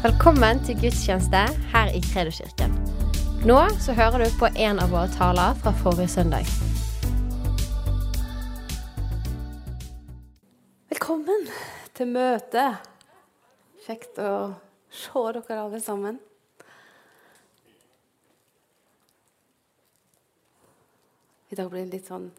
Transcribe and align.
Velkommen 0.00 0.62
til 0.64 0.78
gudstjeneste 0.80 1.40
her 1.74 1.90
i 1.92 1.98
Kredoskirken. 2.00 2.72
Nå 3.44 3.56
så 3.84 3.92
hører 3.92 4.22
du 4.24 4.30
på 4.40 4.48
en 4.56 4.78
av 4.80 4.94
våre 4.94 5.10
taler 5.12 5.58
fra 5.60 5.74
forrige 5.76 6.08
søndag. 6.08 6.48
Velkommen 10.88 11.44
til 11.92 12.08
møtet. 12.14 12.80
Kjekt 13.84 14.22
å 14.24 14.30
se 14.88 15.26
dere 15.36 15.58
alle 15.66 15.82
sammen. 15.84 16.16
I 21.52 21.60
dag 21.60 21.68
blir 21.68 21.84
det 21.84 21.98
litt 21.98 22.08
sånn 22.08 22.30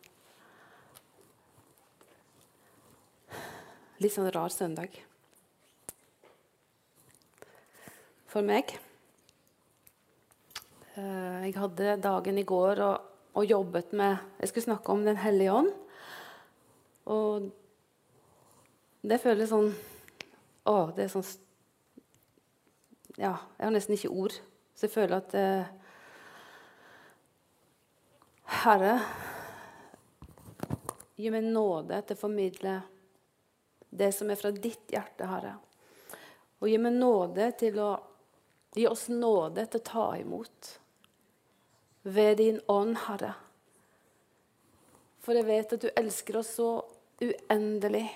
Litt 4.01 4.17
sånn 4.17 4.33
rar 4.33 4.49
søndag. 4.49 4.97
For 8.31 8.45
meg. 8.47 8.69
Eh, 10.95 11.43
Jeg 11.43 11.55
hadde 11.57 11.97
dagen 11.99 12.37
i 12.39 12.45
går 12.47 12.79
og, 12.85 13.07
og 13.35 13.45
jobbet 13.45 13.91
med 13.91 14.17
Jeg 14.39 14.47
skulle 14.47 14.63
snakke 14.63 14.91
om 14.91 15.03
Den 15.03 15.17
hellige 15.19 15.51
ånd. 15.51 15.71
Og 17.11 17.49
det 19.03 19.17
føles 19.19 19.49
sånn 19.51 19.73
Å, 20.63 20.75
det 20.95 21.03
er 21.03 21.11
sånn 21.11 21.27
Ja, 23.17 23.33
jeg 23.57 23.65
har 23.65 23.73
nesten 23.75 23.97
ikke 23.97 24.13
ord. 24.15 24.37
Så 24.77 24.87
jeg 24.87 24.93
føler 24.93 25.17
at 25.17 25.35
eh, 25.35 25.65
Herre, 28.61 28.93
gi 31.19 31.31
meg 31.33 31.49
nåde 31.51 31.99
til 32.05 32.15
å 32.15 32.21
formidle 32.21 32.77
det 33.91 34.11
som 34.15 34.31
er 34.31 34.39
fra 34.39 34.51
ditt 34.55 34.91
hjerte, 34.91 35.27
Herre. 35.27 35.53
Og 36.61 36.69
gi 36.69 36.77
meg 36.79 36.95
nåde 36.95 37.49
til 37.59 37.79
å 37.81 37.89
Gi 38.75 38.87
oss 38.87 39.07
nåde 39.11 39.65
til 39.67 39.81
å 39.81 39.87
ta 39.87 40.05
imot 40.19 40.75
ved 42.07 42.37
din 42.39 42.59
ånd, 42.71 42.95
Herre. 43.05 43.33
For 45.21 45.37
jeg 45.37 45.47
vet 45.49 45.73
at 45.75 45.83
du 45.83 45.89
elsker 45.91 46.39
oss 46.39 46.55
så 46.57 46.69
uendelig 47.21 48.07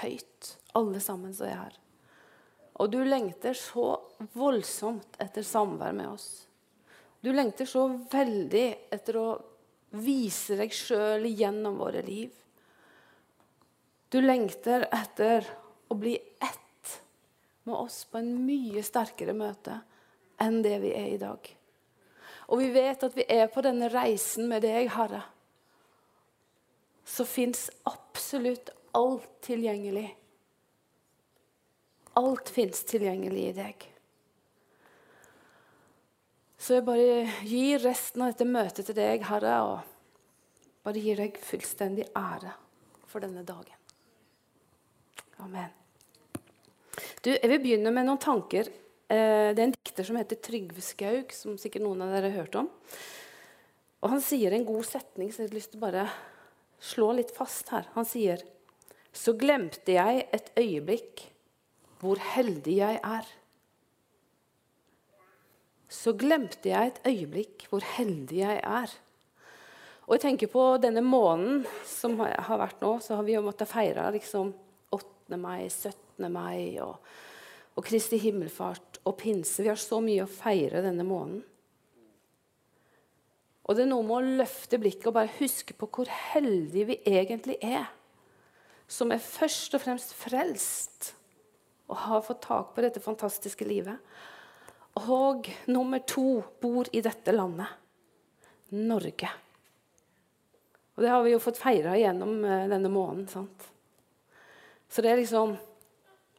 høyt, 0.00 0.54
alle 0.78 1.02
sammen 1.04 1.34
som 1.36 1.50
er 1.50 1.58
her. 1.58 1.74
Og 2.80 2.90
du 2.90 3.00
lengter 3.06 3.54
så 3.54 3.98
voldsomt 4.34 5.18
etter 5.22 5.44
samvær 5.46 5.92
med 5.94 6.14
oss. 6.14 6.28
Du 7.20 7.30
lengter 7.32 7.68
så 7.68 7.86
veldig 8.12 8.66
etter 8.92 9.18
å 9.20 9.28
vise 9.94 10.56
deg 10.58 10.74
sjøl 10.74 11.28
gjennom 11.30 11.78
våre 11.78 12.02
liv. 12.04 12.32
Du 14.10 14.20
lengter 14.22 14.88
etter 14.92 15.46
å 15.88 15.96
bli 15.98 16.16
ett 16.18 16.63
med 17.64 17.76
oss 17.76 18.04
på 18.04 18.20
en 18.20 18.32
mye 18.46 18.82
sterkere 18.84 19.34
møte 19.36 19.78
enn 20.42 20.62
det 20.64 20.78
vi 20.82 20.92
er 20.96 21.12
i 21.14 21.20
dag. 21.20 21.50
Og 22.52 22.60
vi 22.60 22.70
vet 22.74 23.06
at 23.06 23.16
vi 23.16 23.24
er 23.30 23.48
på 23.52 23.62
denne 23.64 23.88
reisen 23.92 24.48
med 24.50 24.64
deg, 24.66 24.90
Herre. 24.92 25.22
Så 27.04 27.24
fins 27.28 27.70
absolutt 27.88 28.70
alt 28.96 29.28
tilgjengelig. 29.44 30.08
Alt 32.20 32.52
fins 32.52 32.84
tilgjengelig 32.88 33.48
i 33.48 33.56
deg. 33.56 33.86
Så 36.64 36.78
jeg 36.78 36.86
bare 36.86 37.24
gir 37.44 37.82
resten 37.84 38.24
av 38.24 38.32
dette 38.32 38.48
møtet 38.48 38.88
til 38.88 38.96
deg, 38.96 39.24
Herre, 39.28 39.56
og 39.68 40.84
bare 40.84 41.00
gir 41.00 41.20
deg 41.20 41.40
fullstendig 41.40 42.08
ære 42.16 42.54
for 43.08 43.24
denne 43.24 43.44
dagen. 43.44 43.80
Amen. 45.44 45.83
Du, 47.24 47.30
jeg 47.32 47.48
vil 47.50 47.62
begynne 47.62 47.92
med 47.94 48.06
noen 48.08 48.20
tanker. 48.22 48.68
Eh, 49.08 49.50
det 49.54 49.60
er 49.60 49.66
en 49.68 49.74
dikter 49.74 50.06
som 50.06 50.18
heter 50.18 50.40
Trygve 50.44 50.82
Skaug, 50.84 51.32
som 51.34 51.58
sikkert 51.60 51.84
noen 51.86 52.04
av 52.04 52.14
dere 52.14 52.30
har 52.30 52.44
hørt 52.44 52.58
om. 52.60 52.70
Og 54.04 54.10
Han 54.12 54.22
sier 54.22 54.52
en 54.52 54.66
god 54.68 54.84
setning 54.86 55.32
så 55.32 55.42
jeg 55.42 55.50
har 55.50 55.56
lyst 55.56 55.72
til 55.72 55.80
å 55.80 55.86
bare 55.86 56.08
slå 56.84 57.12
litt 57.16 57.32
fast 57.34 57.72
her. 57.72 57.88
Han 57.94 58.08
sier 58.08 58.42
Så 59.14 59.36
glemte 59.38 59.94
jeg 59.94 60.26
et 60.34 60.50
øyeblikk 60.58 61.28
hvor 62.02 62.18
heldig 62.34 62.74
jeg 62.80 62.98
er. 62.98 63.28
Så 65.88 66.12
glemte 66.18 66.68
jeg 66.68 66.90
et 66.90 67.00
øyeblikk 67.06 67.68
hvor 67.70 67.86
heldig 67.94 68.40
jeg 68.42 68.58
er. 68.60 68.90
Og 70.04 70.16
jeg 70.16 70.24
tenker 70.26 70.50
på 70.52 70.64
denne 70.82 71.00
måneden 71.00 71.62
som 71.88 72.18
har 72.20 72.58
vært 72.60 72.82
nå, 72.84 72.98
så 73.00 73.16
har 73.16 73.24
vi 73.24 73.38
jo 73.38 73.44
måttet 73.46 73.70
feire 73.70 74.10
liksom 74.12 74.50
8. 74.92 75.38
mai, 75.40 75.70
17. 75.70 76.03
mai 76.32 76.76
og, 76.82 77.00
og 77.74 77.86
Kristi 77.86 78.18
himmelfart 78.22 79.00
og 79.04 79.16
pinse. 79.20 79.62
Vi 79.62 79.70
har 79.70 79.80
så 79.80 80.00
mye 80.04 80.24
å 80.24 80.30
feire 80.30 80.84
denne 80.84 81.06
måneden. 81.06 81.42
Og 83.64 83.76
det 83.76 83.86
er 83.86 83.90
noe 83.90 84.04
med 84.04 84.16
å 84.18 84.38
løfte 84.42 84.78
blikket 84.80 85.08
og 85.08 85.16
bare 85.16 85.36
huske 85.38 85.76
på 85.76 85.88
hvor 85.88 86.10
heldige 86.34 86.90
vi 86.90 86.98
egentlig 87.08 87.56
er. 87.64 87.86
Som 88.86 89.14
er 89.14 89.22
først 89.24 89.76
og 89.76 89.82
fremst 89.84 90.12
frelst 90.18 91.14
og 91.88 91.96
har 92.04 92.24
fått 92.24 92.44
tak 92.44 92.74
på 92.74 92.84
dette 92.84 93.00
fantastiske 93.00 93.64
livet. 93.68 93.96
Og 95.00 95.48
nummer 95.72 96.04
to 96.06 96.42
bor 96.60 96.88
i 96.92 97.02
dette 97.04 97.32
landet 97.34 97.80
Norge. 98.74 99.30
Og 100.94 101.02
det 101.02 101.10
har 101.10 101.22
vi 101.24 101.32
jo 101.34 101.42
fått 101.42 101.58
feira 101.58 101.96
gjennom 101.98 102.44
eh, 102.46 102.66
denne 102.70 102.90
måneden. 102.92 103.26
sant? 103.28 103.66
Så 104.88 105.02
det 105.02 105.10
er 105.10 105.20
liksom 105.22 105.56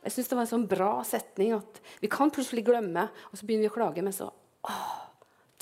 Jeg 0.05 0.13
syns 0.13 0.27
det 0.29 0.37
var 0.37 0.45
en 0.45 0.51
sånn 0.51 0.67
bra 0.69 0.91
setning 1.07 1.55
at 1.55 1.79
vi 1.97 2.09
kan 2.13 2.29
plutselig 2.33 2.61
glemme, 2.67 3.07
og 3.31 3.39
så 3.39 3.47
begynner 3.47 3.65
vi 3.65 3.71
å 3.71 3.77
klage, 3.77 4.03
men 4.05 4.13
så 4.13 4.29
Å, 4.65 4.75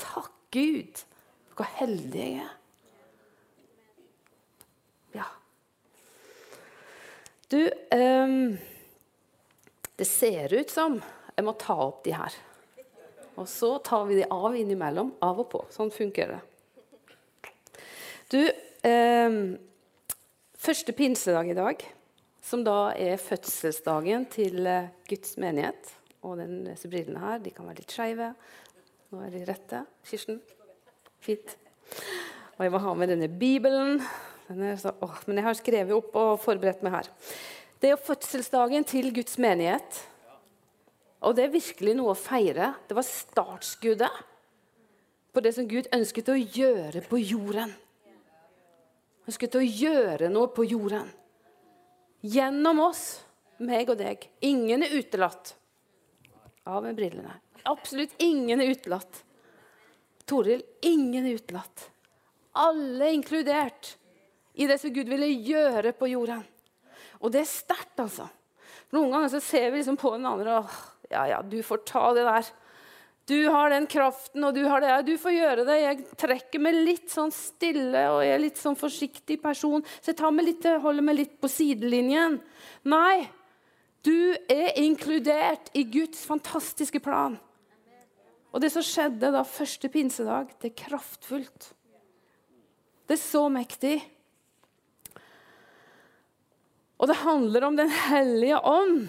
takk 0.00 0.32
Gud! 0.52 1.00
Hvor 1.54 1.68
heldig 1.78 2.20
jeg 2.20 2.42
er. 2.42 2.52
Ja. 5.14 5.26
Du 7.52 7.60
um, 7.94 8.56
Det 9.94 10.08
ser 10.08 10.54
ut 10.54 10.72
som 10.72 10.98
jeg 11.34 11.46
må 11.46 11.54
ta 11.58 11.76
opp 11.86 12.02
de 12.04 12.14
her. 12.14 12.36
Og 13.38 13.48
så 13.50 13.76
tar 13.86 14.04
vi 14.10 14.20
de 14.20 14.28
av 14.30 14.54
innimellom. 14.54 15.14
Av 15.24 15.40
og 15.42 15.48
på. 15.50 15.62
Sånn 15.74 15.90
funker 15.94 16.36
det. 16.36 16.40
Du, 18.30 18.40
um, 18.86 19.38
første 20.58 20.94
pinsedag 20.96 21.50
i 21.50 21.58
dag 21.58 21.82
som 22.44 22.64
da 22.64 22.92
er 23.00 23.20
fødselsdagen 23.20 24.26
til 24.32 24.66
eh, 24.68 24.90
Guds 25.08 25.38
menighet. 25.40 25.92
Og 26.24 26.36
den, 26.40 26.62
disse 26.68 26.88
brillene 26.92 27.22
her 27.22 27.40
de 27.40 27.52
kan 27.54 27.68
være 27.68 27.80
litt 27.80 27.94
skeive. 27.94 28.30
Nå 29.12 29.22
er 29.24 29.32
de 29.32 29.44
rette. 29.48 29.80
Kirsten? 30.08 30.40
Fint. 31.24 31.56
Og 32.56 32.66
jeg 32.66 32.72
må 32.74 32.80
ha 32.84 32.94
med 32.98 33.12
denne 33.12 33.30
Bibelen. 33.32 33.96
Denne, 34.48 34.74
så, 34.80 34.92
å, 35.00 35.08
men 35.24 35.40
jeg 35.40 35.48
har 35.48 35.58
skrevet 35.58 35.96
opp 35.96 36.16
og 36.20 36.42
forberedt 36.42 36.84
meg 36.84 36.98
her. 36.98 37.10
Det 37.80 37.92
er 37.92 38.00
fødselsdagen 38.00 38.84
til 38.88 39.10
Guds 39.16 39.38
menighet. 39.40 40.02
Og 41.24 41.36
det 41.36 41.46
er 41.46 41.56
virkelig 41.56 41.96
noe 41.96 42.12
å 42.12 42.18
feire. 42.18 42.74
Det 42.88 42.96
var 42.96 43.08
startskuddet 43.08 44.22
på 45.34 45.42
det 45.42 45.56
som 45.56 45.66
Gud 45.68 45.88
ønsket 45.96 46.28
å 46.28 46.36
gjøre 46.36 47.00
på 47.08 47.18
jorden. 47.24 47.72
Ønsket 49.24 49.56
å 49.56 49.64
gjøre 49.64 50.28
noe 50.28 50.52
på 50.52 50.68
jorden. 50.68 51.08
Gjennom 52.24 52.80
oss, 52.86 53.20
meg 53.60 53.90
og 53.92 53.98
deg. 54.00 54.22
Ingen 54.44 54.84
er 54.86 54.94
utelatt. 54.96 55.52
Av 56.64 56.80
med 56.84 56.96
brillene. 56.96 57.34
Absolutt 57.68 58.14
ingen 58.24 58.62
er 58.64 58.72
utelatt. 58.72 59.20
Toril, 60.24 60.62
ingen 60.80 61.26
er 61.28 61.36
utelatt. 61.36 61.90
Alle 62.56 63.10
er 63.10 63.16
inkludert 63.18 63.94
i 64.54 64.68
det 64.70 64.78
som 64.80 64.92
Gud 64.94 65.10
ville 65.10 65.28
gjøre 65.28 65.92
på 65.98 66.08
jorden. 66.14 66.40
Og 67.20 67.32
det 67.34 67.42
er 67.42 67.50
sterkt, 67.50 67.98
altså. 68.00 68.30
Noen 68.94 69.12
ganger 69.12 69.32
så 69.32 69.40
ser 69.44 69.70
vi 69.70 69.80
liksom 69.82 69.98
på 70.00 70.14
den 70.14 70.28
andre 70.28 70.60
og 70.62 70.74
ja, 71.10 71.26
ja, 71.28 71.40
du 71.42 71.58
får 71.62 71.82
ta 71.86 72.06
det 72.16 72.24
der. 72.24 72.48
Du 73.24 73.48
har 73.48 73.70
den 73.72 73.86
kraften, 73.88 74.44
og 74.44 74.52
du 74.52 74.66
har 74.68 74.82
det. 74.84 74.96
Du 75.08 75.14
får 75.20 75.32
gjøre 75.32 75.64
det. 75.64 75.76
Jeg 75.80 76.18
trekker 76.20 76.60
meg 76.60 76.76
litt 76.76 77.08
sånn 77.12 77.32
stille 77.32 78.02
og 78.12 78.20
jeg 78.20 78.34
er 78.34 78.42
litt 78.42 78.60
sånn 78.60 78.76
forsiktig 78.76 79.38
person. 79.40 79.84
Så 80.04 80.12
jeg 80.12 80.34
meg 80.36 80.50
litt, 80.50 80.66
holder 80.84 81.06
meg 81.06 81.16
litt 81.22 81.38
på 81.40 81.48
sidelinjen. 81.48 82.36
Nei, 82.84 83.24
du 84.04 84.36
er 84.52 84.76
inkludert 84.82 85.72
i 85.72 85.86
Guds 85.88 86.26
fantastiske 86.28 87.00
plan. 87.00 87.38
Og 88.52 88.60
det 88.62 88.70
som 88.70 88.84
skjedde 88.84 89.32
da 89.34 89.40
første 89.48 89.88
pinsedag, 89.90 90.52
det 90.60 90.74
er 90.74 90.82
kraftfullt. 90.84 91.70
Det 93.08 93.16
er 93.16 93.22
så 93.24 93.46
mektig. 93.52 93.96
Og 97.00 97.08
det 97.08 97.22
handler 97.24 97.66
om 97.66 97.80
Den 97.80 97.90
hellige 97.90 98.60
ånd. 98.60 99.08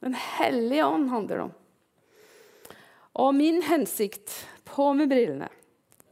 Den 0.00 0.14
hellige 0.14 0.88
ånd 0.88 1.08
handler 1.12 1.36
det 1.36 1.46
om. 1.50 1.57
Og 3.18 3.34
min 3.34 3.62
hensikt 3.66 4.34
på 4.68 4.92
med 4.94 5.10
brillene, 5.10 5.48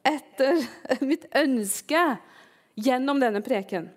etter 0.07 0.59
mitt 1.07 1.29
ønske 1.39 2.03
gjennom 2.75 3.23
denne 3.23 3.43
preken, 3.47 3.89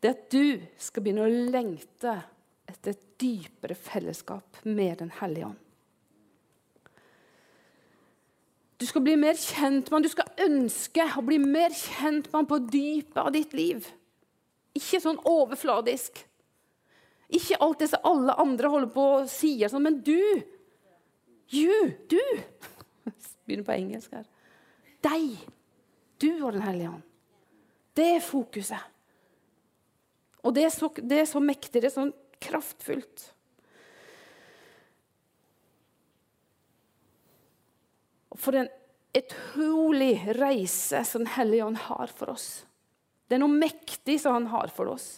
det 0.00 0.10
er 0.10 0.14
at 0.14 0.26
du 0.30 0.66
skal 0.80 1.02
begynne 1.02 1.26
å 1.26 1.44
lengte 1.52 2.14
etter 2.68 2.92
et 2.92 3.04
dypere 3.18 3.74
fellesskap 3.78 4.60
med 4.64 4.98
Den 5.00 5.10
hellige 5.18 5.50
ånd. 5.50 5.62
Du 8.76 8.84
skal 8.84 9.00
bli 9.06 9.14
mer 9.16 9.38
kjent 9.40 9.88
med 9.88 9.96
han. 9.96 10.04
Du 10.04 10.12
skal 10.12 10.44
ønske 10.46 11.06
å 11.16 11.22
bli 11.24 11.38
mer 11.40 11.72
kjent 11.72 12.26
med 12.28 12.36
han 12.36 12.48
på 12.50 12.58
dypet 12.68 13.22
av 13.22 13.30
ditt 13.32 13.54
liv. 13.56 13.86
Ikke 14.76 15.00
sånn 15.00 15.20
overfladisk. 15.24 16.20
Ikke 17.32 17.56
alt 17.64 17.80
det 17.80 17.88
som 17.90 18.04
alle 18.06 18.36
andre 18.38 18.70
holder 18.70 18.92
på 18.92 19.06
og 19.14 19.30
sier 19.32 19.72
sånn, 19.72 19.86
men 19.88 20.02
du 20.04 20.20
You, 21.54 21.92
du 22.10 22.20
Begynner 23.46 23.66
på 23.66 23.76
engelsk 23.76 24.14
her. 24.16 24.26
Deg. 25.06 25.36
Du 26.18 26.30
og 26.40 26.56
Den 26.56 26.64
hellige 26.64 26.90
ånd. 26.90 27.02
Det 27.96 28.06
er 28.16 28.24
fokuset. 28.24 28.92
Og 30.42 30.54
det 30.54 30.66
er 30.66 30.72
så, 30.74 30.90
det 30.98 31.20
er 31.22 31.28
så 31.30 31.40
mektig, 31.42 31.80
det 31.80 31.88
er 31.88 31.94
sånn 31.94 32.12
kraftfullt. 32.42 33.28
For 38.36 38.58
en 38.58 38.68
utrolig 39.16 40.20
reise 40.36 41.00
som 41.08 41.24
Den 41.24 41.34
hellige 41.38 41.64
ånd 41.64 41.80
har 41.86 42.12
for 42.12 42.34
oss. 42.34 42.66
Det 43.26 43.38
er 43.38 43.42
noe 43.42 43.62
mektig 43.62 44.18
som 44.22 44.36
han 44.36 44.50
har 44.52 44.70
for 44.74 44.92
oss. 44.92 45.08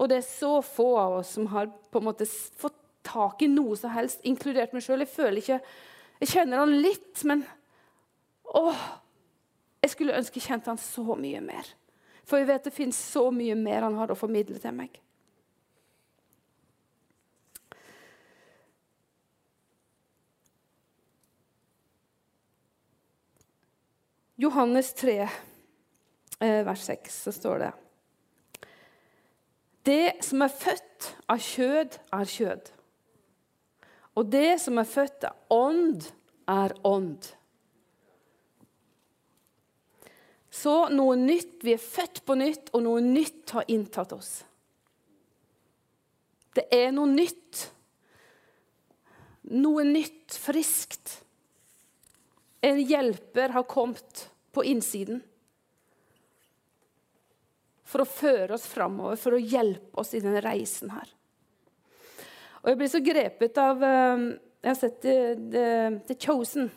Og 0.00 0.10
det 0.10 0.20
er 0.20 0.26
så 0.26 0.58
få 0.64 0.90
av 0.98 1.20
oss 1.20 1.36
som 1.36 1.48
har 1.52 1.70
på 1.92 2.00
en 2.00 2.08
måte 2.08 2.26
fått 2.26 2.79
tak 3.10 3.42
i 3.42 3.50
noe 3.50 3.76
som 3.78 3.92
helst, 3.94 4.22
inkludert 4.26 4.74
meg 4.74 4.84
sjøl. 4.86 5.04
Jeg 5.04 5.14
føler 5.14 5.42
ikke 5.42 5.60
Jeg 6.20 6.28
kjenner 6.34 6.60
han 6.60 6.74
litt, 6.84 7.22
men 7.24 7.46
åh, 8.44 8.80
jeg 9.80 9.94
skulle 9.94 10.18
ønske 10.18 10.36
jeg 10.36 10.50
kjente 10.50 10.68
han 10.68 10.80
så 10.80 11.14
mye 11.16 11.40
mer. 11.40 11.70
For 12.28 12.36
jeg 12.36 12.50
vet 12.50 12.66
det 12.68 12.74
fins 12.74 12.98
så 13.00 13.30
mye 13.32 13.56
mer 13.56 13.86
han 13.86 13.96
har 13.96 14.12
å 14.12 14.18
formidle 14.18 14.60
til 14.60 14.76
meg. 14.76 15.00
Johannes 24.40 24.94
3, 24.96 25.28
eh, 26.40 26.60
vers 26.64 26.84
6, 26.86 27.22
så 27.22 27.32
står 27.32 27.58
det 27.58 27.72
Det 29.84 30.24
som 30.24 30.42
er 30.42 30.48
født 30.48 31.08
av 31.28 31.42
kjød, 31.44 31.98
er 32.12 32.24
kjød. 32.24 32.70
Og 34.20 34.28
det 34.28 34.58
som 34.60 34.76
er 34.76 34.88
født 34.88 35.24
av 35.24 35.56
ånd, 35.56 36.04
er 36.50 36.74
ånd. 36.84 37.24
Så 40.50 40.74
noe 40.92 41.14
nytt. 41.16 41.60
Vi 41.64 41.72
er 41.72 41.80
født 41.80 42.20
på 42.28 42.36
nytt, 42.36 42.68
og 42.74 42.84
noe 42.84 43.00
nytt 43.00 43.54
har 43.56 43.70
inntatt 43.72 44.12
oss. 44.12 44.32
Det 46.52 46.66
er 46.74 46.90
noe 46.92 47.08
nytt. 47.08 47.62
Noe 49.56 49.86
nytt, 49.88 50.34
friskt. 50.36 51.14
En 52.60 52.82
hjelper 52.82 53.54
har 53.56 53.64
kommet 53.70 54.26
på 54.52 54.66
innsiden 54.68 55.22
for 57.88 58.04
å 58.04 58.10
føre 58.10 58.54
oss 58.58 58.68
framover, 58.68 59.16
for 59.18 59.34
å 59.34 59.40
hjelpe 59.40 60.02
oss 60.02 60.12
i 60.14 60.20
denne 60.22 60.42
reisen 60.44 60.92
her. 60.92 61.08
Og 62.60 62.70
jeg 62.70 62.80
blir 62.80 62.92
så 62.92 63.00
grepet 63.04 63.60
av 63.60 63.84
eh, 63.84 64.24
Jeg 64.60 64.70
har 64.70 64.78
sett 64.78 64.98
The, 65.04 65.16
The, 65.52 65.68
The 66.10 66.16
Chosen, 66.20 66.68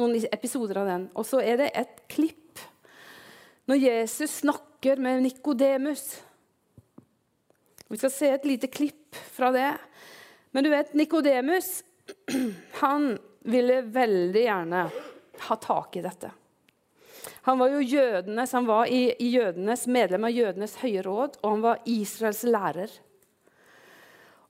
noen 0.00 0.16
episoder 0.32 0.80
av 0.80 0.88
den. 0.88 1.08
Og 1.16 1.26
så 1.28 1.42
er 1.44 1.60
det 1.60 1.72
et 1.76 2.00
klipp 2.08 2.62
når 3.66 3.82
Jesus 3.82 4.38
snakker 4.40 5.00
med 5.02 5.24
Nikodemus. 5.24 6.04
Vi 7.90 7.98
skal 7.98 8.12
se 8.14 8.30
et 8.32 8.46
lite 8.48 8.70
klipp 8.70 9.18
fra 9.34 9.50
det. 9.52 9.72
Men 10.54 10.64
du 10.64 10.70
vet, 10.70 10.94
Nikodemus 10.94 11.82
han 12.82 13.18
ville 13.46 13.82
veldig 13.82 14.42
gjerne 14.42 14.88
ha 15.48 15.56
tak 15.60 15.98
i 15.98 16.04
dette. 16.06 16.30
Han 17.46 17.58
var 17.58 17.70
jo 17.74 17.82
jødenes, 17.82 18.52
han 18.52 18.66
var 18.66 18.88
i, 18.90 19.10
i 19.22 19.28
jødenes, 19.36 19.84
medlem 19.86 20.24
av 20.26 20.34
jødenes 20.34 20.78
høye 20.80 21.02
råd, 21.06 21.36
og 21.42 21.52
han 21.52 21.62
var 21.62 21.82
Israels 21.86 22.42
lærer. 22.46 22.96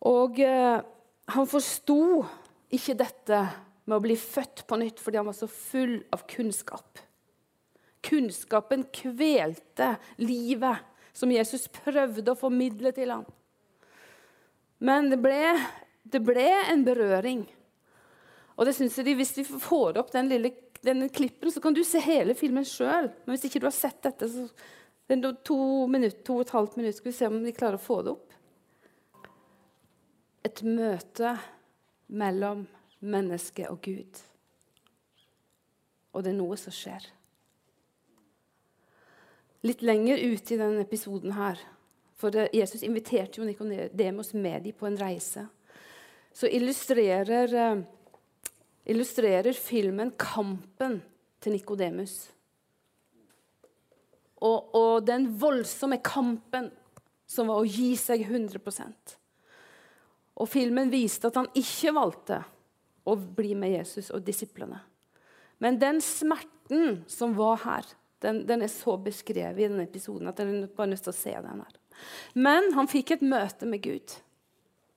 Og 0.06 0.40
eh, 0.42 0.78
han 1.34 1.48
forsto 1.50 2.00
ikke 2.74 2.96
dette 2.98 3.40
med 3.86 3.96
å 3.96 4.02
bli 4.02 4.16
født 4.18 4.64
på 4.66 4.78
nytt 4.80 5.00
fordi 5.02 5.20
han 5.20 5.28
var 5.28 5.36
så 5.38 5.48
full 5.50 5.98
av 6.14 6.26
kunnskap. 6.30 7.00
Kunnskapen 8.06 8.86
kvelte 8.94 9.94
livet 10.22 10.84
som 11.16 11.32
Jesus 11.32 11.66
prøvde 11.72 12.32
å 12.32 12.38
formidle 12.38 12.92
til 12.94 13.10
ham. 13.14 13.24
Men 14.78 15.08
det 15.10 15.18
ble, 15.22 15.56
det 16.04 16.20
ble 16.22 16.46
en 16.66 16.84
berøring. 16.86 17.46
Og 18.56 18.68
det 18.68 18.76
synes 18.76 18.98
jeg 18.98 19.08
de, 19.08 19.16
Hvis 19.16 19.34
vi 19.38 19.44
får 19.46 19.98
opp 20.00 20.12
den 20.12 20.30
lille 20.30 20.52
denne 20.86 21.08
klippen, 21.10 21.50
så 21.50 21.58
kan 21.60 21.74
du 21.74 21.80
se 21.82 21.98
hele 22.04 22.36
filmen 22.38 22.64
sjøl. 22.68 23.08
Men 23.24 23.34
hvis 23.34 23.48
ikke 23.48 23.62
du 23.62 23.66
har 23.66 23.74
sett 23.74 23.98
dette, 24.04 24.28
så 24.28 24.44
to 25.42 25.58
minutter, 25.90 26.20
to 26.26 26.36
og 26.36 26.44
et 26.44 26.52
halvt 26.54 26.76
minutt, 26.78 26.98
skal 26.98 27.10
vi 27.10 27.16
se 27.16 27.30
om 27.30 27.40
de 27.42 27.54
klarer 27.56 27.80
å 27.80 27.82
få 27.82 28.02
det 28.04 28.12
opp 28.12 28.25
et 30.46 30.62
møte 30.62 31.34
mellom 32.06 32.66
menneske 33.02 33.66
og 33.70 33.80
Gud. 33.84 34.20
Og 36.14 36.24
det 36.24 36.32
er 36.32 36.38
noe 36.38 36.58
som 36.60 36.74
skjer. 36.74 37.08
Litt 39.66 39.82
lenger 39.82 40.20
ute 40.22 40.54
i 40.54 40.60
denne 40.60 40.84
episoden 40.84 41.34
her, 41.36 41.58
for 42.16 42.32
Jesus 42.54 42.84
inviterte 42.86 43.40
jo 43.40 43.48
Nikodemus 43.48 44.32
med 44.36 44.64
dem 44.64 44.76
på 44.78 44.86
en 44.88 44.98
reise, 45.00 45.48
så 46.36 46.48
illustrerer, 46.52 47.52
uh, 47.56 47.82
illustrerer 48.86 49.56
filmen 49.56 50.12
kampen 50.20 51.00
til 51.40 51.56
Nikodemus. 51.56 52.16
Og, 54.44 54.74
og 54.76 55.06
den 55.08 55.30
voldsomme 55.40 55.98
kampen 56.04 56.68
som 57.26 57.48
var 57.50 57.62
å 57.62 57.68
gi 57.68 57.94
seg 57.98 58.28
100 58.28 58.60
og 60.36 60.48
filmen 60.52 60.92
viste 60.92 61.30
at 61.30 61.38
han 61.40 61.48
ikke 61.56 61.94
valgte 61.96 62.42
å 63.06 63.14
bli 63.16 63.54
med 63.58 63.72
Jesus 63.72 64.10
og 64.14 64.24
disiplene. 64.26 64.82
Men 65.62 65.78
den 65.80 66.02
smerten 66.04 67.00
som 67.08 67.32
var 67.38 67.62
her, 67.64 67.88
den, 68.24 68.42
den 68.48 68.64
er 68.66 68.72
så 68.72 68.96
beskrevet 69.00 69.62
i 69.62 69.68
denne 69.68 69.86
episoden 69.86 70.28
at 70.28 70.40
jeg 70.40 70.68
bare 70.76 70.90
nødt 70.92 71.04
til 71.06 71.14
å 71.14 71.16
se 71.16 71.32
den 71.32 71.64
her. 71.64 71.80
Men 72.36 72.72
han 72.76 72.90
fikk 72.90 73.14
et 73.14 73.24
møte 73.24 73.68
med 73.68 73.84
Gud. 73.84 74.16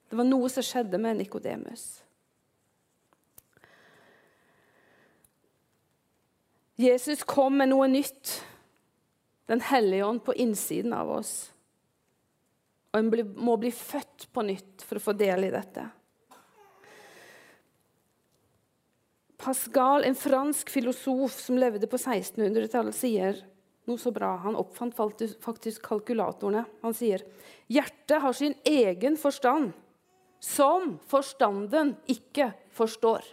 Det 0.10 0.18
var 0.18 0.28
noe 0.28 0.50
som 0.52 0.66
skjedde 0.66 1.00
med 1.00 1.20
Nikodemus. 1.22 1.88
Jesus 6.80 7.24
kom 7.28 7.58
med 7.60 7.72
noe 7.74 7.90
nytt. 7.92 8.40
Den 9.52 9.62
hellige 9.66 10.06
ånd 10.08 10.24
på 10.24 10.36
innsiden 10.40 10.94
av 10.96 11.12
oss. 11.12 11.34
Og 12.90 13.00
en 13.00 13.34
må 13.38 13.56
bli 13.62 13.72
født 13.74 14.30
på 14.34 14.44
nytt 14.48 14.84
for 14.86 14.98
å 14.98 15.04
få 15.04 15.14
del 15.18 15.46
i 15.46 15.54
dette. 15.54 15.86
Pascal, 19.40 20.04
en 20.04 20.18
fransk 20.20 20.72
filosof 20.74 21.38
som 21.40 21.60
levde 21.60 21.88
på 21.88 22.00
1600-tallet, 22.00 22.96
sier 22.98 23.38
noe 23.88 24.02
så 24.02 24.12
bra. 24.12 24.34
Han 24.44 24.58
oppfant 24.60 24.98
faktisk 24.98 25.86
kalkulatorene. 25.86 26.66
Han 26.84 26.98
sier 26.98 27.24
hjertet 27.72 28.20
har 28.26 28.36
sin 28.36 28.58
egen 28.68 29.16
forstand, 29.22 29.72
som 30.44 30.98
forstanden 31.08 31.96
ikke 32.12 32.52
forstår. 32.76 33.24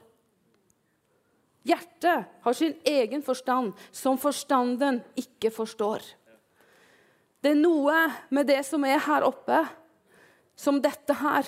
Hjertet 1.66 2.30
har 2.44 2.54
sin 2.54 2.76
egen 2.86 3.24
forstand, 3.26 3.74
som 3.90 4.20
forstanden 4.22 5.00
ikke 5.18 5.50
forstår. 5.50 6.04
Det 7.46 7.52
er 7.52 7.60
noe 7.60 7.94
med 8.34 8.48
det 8.50 8.64
som 8.66 8.82
er 8.82 8.98
her 9.04 9.22
oppe, 9.22 9.60
som 10.58 10.80
dette 10.82 11.14
her 11.14 11.46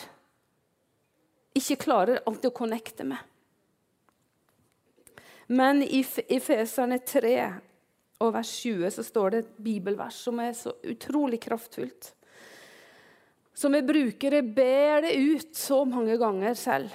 ikke 1.59 1.76
klarer 1.83 2.21
alltid 2.23 2.52
å 2.52 2.55
connecte 2.55 3.02
med. 3.09 3.19
Men 5.50 5.83
i 5.83 6.05
Efeserne 6.37 7.00
3 7.02 7.35
og 8.23 8.31
vers 8.38 8.55
20 8.62 8.95
så 8.95 9.07
står 9.11 9.35
det 9.35 9.43
et 9.43 9.61
bibelvers 9.73 10.23
som 10.23 10.38
er 10.38 10.55
så 10.55 10.76
utrolig 10.87 11.43
kraftfullt. 11.49 12.12
Som 13.50 13.75
vi 13.75 13.83
brukere 13.90 14.47
ber 14.47 15.02
det 15.02 15.19
ut 15.19 15.50
så 15.59 15.83
mange 15.83 16.14
ganger 16.14 16.55
selv. 16.55 16.95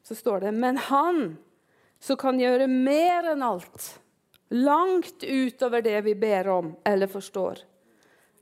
Så 0.00 0.16
står 0.16 0.46
det 0.48 0.56
Men 0.56 0.80
han 0.88 1.34
som 2.00 2.16
kan 2.16 2.40
gjøre 2.40 2.64
mer 2.64 3.34
enn 3.34 3.44
alt, 3.44 3.98
langt 4.56 5.20
utover 5.20 5.84
det 5.84 6.00
vi 6.08 6.16
ber 6.16 6.56
om 6.56 6.78
eller 6.88 7.12
forstår 7.12 7.68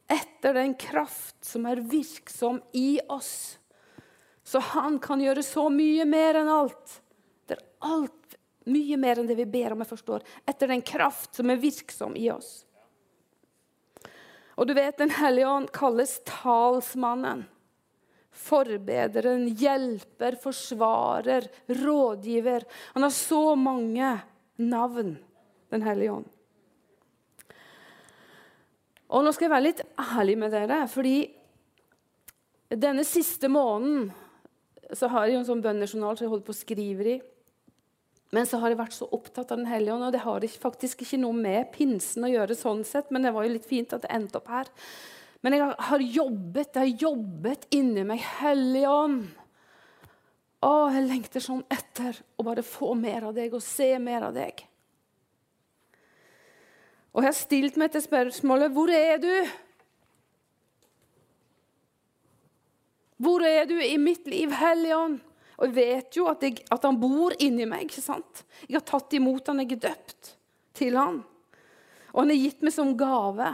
etter 0.08 0.54
den 0.54 0.74
kraft 0.74 1.44
som 1.44 1.66
er 1.66 1.82
virksom 1.82 2.60
i 2.72 3.00
oss. 3.08 3.58
Så 4.46 4.62
han 4.62 5.00
kan 5.02 5.20
gjøre 5.20 5.42
så 5.42 5.66
mye 5.72 6.04
mer 6.06 6.38
enn 6.38 6.50
alt. 6.50 7.00
Det 7.46 7.56
er 7.58 7.64
alt 7.86 8.36
mye 8.70 8.98
mer 8.98 9.18
enn 9.18 9.26
det 9.26 9.38
vi 9.38 9.48
ber 9.50 9.74
om 9.74 9.82
jeg 9.82 9.90
forstår. 9.90 10.22
Etter 10.46 10.70
den 10.70 10.84
kraft 10.86 11.34
som 11.38 11.50
er 11.50 11.60
virksom 11.62 12.14
i 12.18 12.28
oss. 12.30 12.62
Og 14.56 14.66
du 14.66 14.72
vet, 14.74 14.96
Den 14.98 15.10
hellige 15.10 15.48
ånd 15.48 15.72
kalles 15.72 16.20
talsmannen 16.24 17.44
Forbederen, 18.36 19.46
hjelper, 19.48 20.36
forsvarer, 20.36 21.48
rådgiver. 21.66 22.66
Han 22.92 23.02
har 23.02 23.10
så 23.10 23.54
mange 23.56 24.18
navn, 24.56 25.16
Den 25.70 25.82
hellige 25.82 26.12
ånd. 26.12 26.35
Og 29.06 29.22
nå 29.22 29.32
skal 29.34 29.46
jeg 29.46 29.54
være 29.54 29.66
litt 29.68 29.82
ærlig 30.02 30.36
med 30.40 30.54
dere, 30.54 30.80
fordi 30.90 31.18
denne 32.72 33.04
siste 33.06 33.48
måneden 33.52 34.08
så 34.94 35.10
har 35.10 35.26
jeg 35.26 35.40
en 35.40 35.46
sånn 35.46 35.62
bønnejournal 35.62 36.16
som 36.16 36.26
jeg 36.26 36.32
holder 36.32 36.46
på 36.46 36.54
å 36.54 36.58
skrive 36.58 37.08
i. 37.14 37.16
Men 38.34 38.46
så 38.48 38.58
har 38.58 38.72
jeg 38.72 38.80
vært 38.80 38.96
så 38.96 39.06
opptatt 39.14 39.52
av 39.54 39.60
Den 39.60 39.68
hellige 39.70 39.94
ånd, 39.94 40.08
og 40.08 40.14
det 40.14 40.24
har 40.24 40.46
faktisk 40.60 41.04
ikke 41.04 41.20
noe 41.22 41.36
med 41.38 41.70
pinsen 41.74 42.26
å 42.26 42.30
gjøre. 42.30 42.58
sånn 42.58 42.84
sett, 42.84 43.10
Men 43.10 43.22
det 43.22 43.32
var 43.32 43.46
jo 43.46 43.54
litt 43.54 43.66
fint 43.66 43.92
at 43.92 44.02
det 44.02 44.10
endte 44.10 44.38
opp 44.38 44.48
her. 44.48 44.66
Men 45.42 45.52
jeg 45.52 45.74
har 45.78 46.00
jobbet, 46.00 46.74
jeg 46.74 46.80
har 46.82 47.02
jobbet 47.06 47.66
inni 47.70 48.02
meg. 48.04 48.18
Hellige 48.40 48.90
ånd. 48.90 49.26
Å, 50.66 50.90
jeg 50.90 51.06
lengter 51.06 51.40
sånn 51.40 51.62
etter 51.70 52.18
å 52.36 52.42
bare 52.42 52.64
få 52.66 52.94
mer 52.98 53.28
av 53.28 53.34
deg 53.36 53.54
og 53.54 53.62
se 53.62 53.92
mer 54.02 54.26
av 54.26 54.34
deg. 54.34 54.64
Og 57.16 57.24
jeg 57.24 57.30
har 57.30 57.38
stilt 57.38 57.78
meg 57.80 57.94
til 57.94 58.04
spørsmålet 58.04 58.74
hvor 58.76 58.90
er 58.92 59.16
du? 59.22 59.32
Hvor 63.24 63.40
er 63.48 63.64
du 63.64 63.78
i 63.80 63.96
mitt 63.96 64.28
liv, 64.28 64.52
Hellige? 64.52 64.98
Og 65.56 65.70
jeg 65.70 65.74
vet 65.78 66.18
jo 66.18 66.26
at, 66.28 66.44
jeg, 66.44 66.60
at, 66.68 66.84
han 66.84 66.98
bor 67.00 67.32
inni 67.40 67.64
meg. 67.64 67.86
ikke 67.86 68.04
sant? 68.04 68.42
Jeg 68.66 68.76
har 68.76 68.84
tatt 68.84 69.16
imot 69.16 69.48
han, 69.48 69.62
jeg 69.64 69.78
er 69.78 69.86
døpt 69.86 70.34
til 70.76 70.98
han. 71.00 71.22
Og 72.12 72.20
han 72.20 72.34
er 72.34 72.42
gitt 72.42 72.60
meg 72.66 72.74
som 72.76 72.92
gave. 73.00 73.48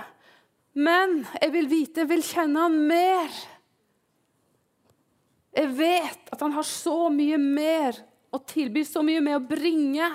Men 0.75 1.21
jeg 1.39 1.55
vil 1.55 1.71
vite, 1.71 2.03
jeg 2.03 2.11
vil 2.11 2.27
kjenne 2.27 2.67
han 2.67 2.81
mer. 2.91 3.39
Jeg 5.55 5.71
vet 5.79 6.35
at 6.35 6.43
han 6.43 6.59
har 6.59 6.67
så 6.67 7.07
mye 7.15 7.39
mer 7.39 8.03
å 8.35 8.43
tilby, 8.43 8.83
så 8.89 9.05
mye 9.07 9.23
mer 9.23 9.39
å 9.39 9.47
bringe 9.47 10.11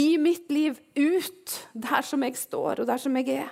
i 0.00 0.18
mitt 0.18 0.50
liv 0.52 0.78
ut 0.96 1.56
der 1.72 2.04
som 2.06 2.22
jeg 2.24 2.38
står, 2.40 2.82
og 2.82 2.88
der 2.88 3.00
som 3.00 3.16
jeg 3.20 3.42
er. 3.42 3.50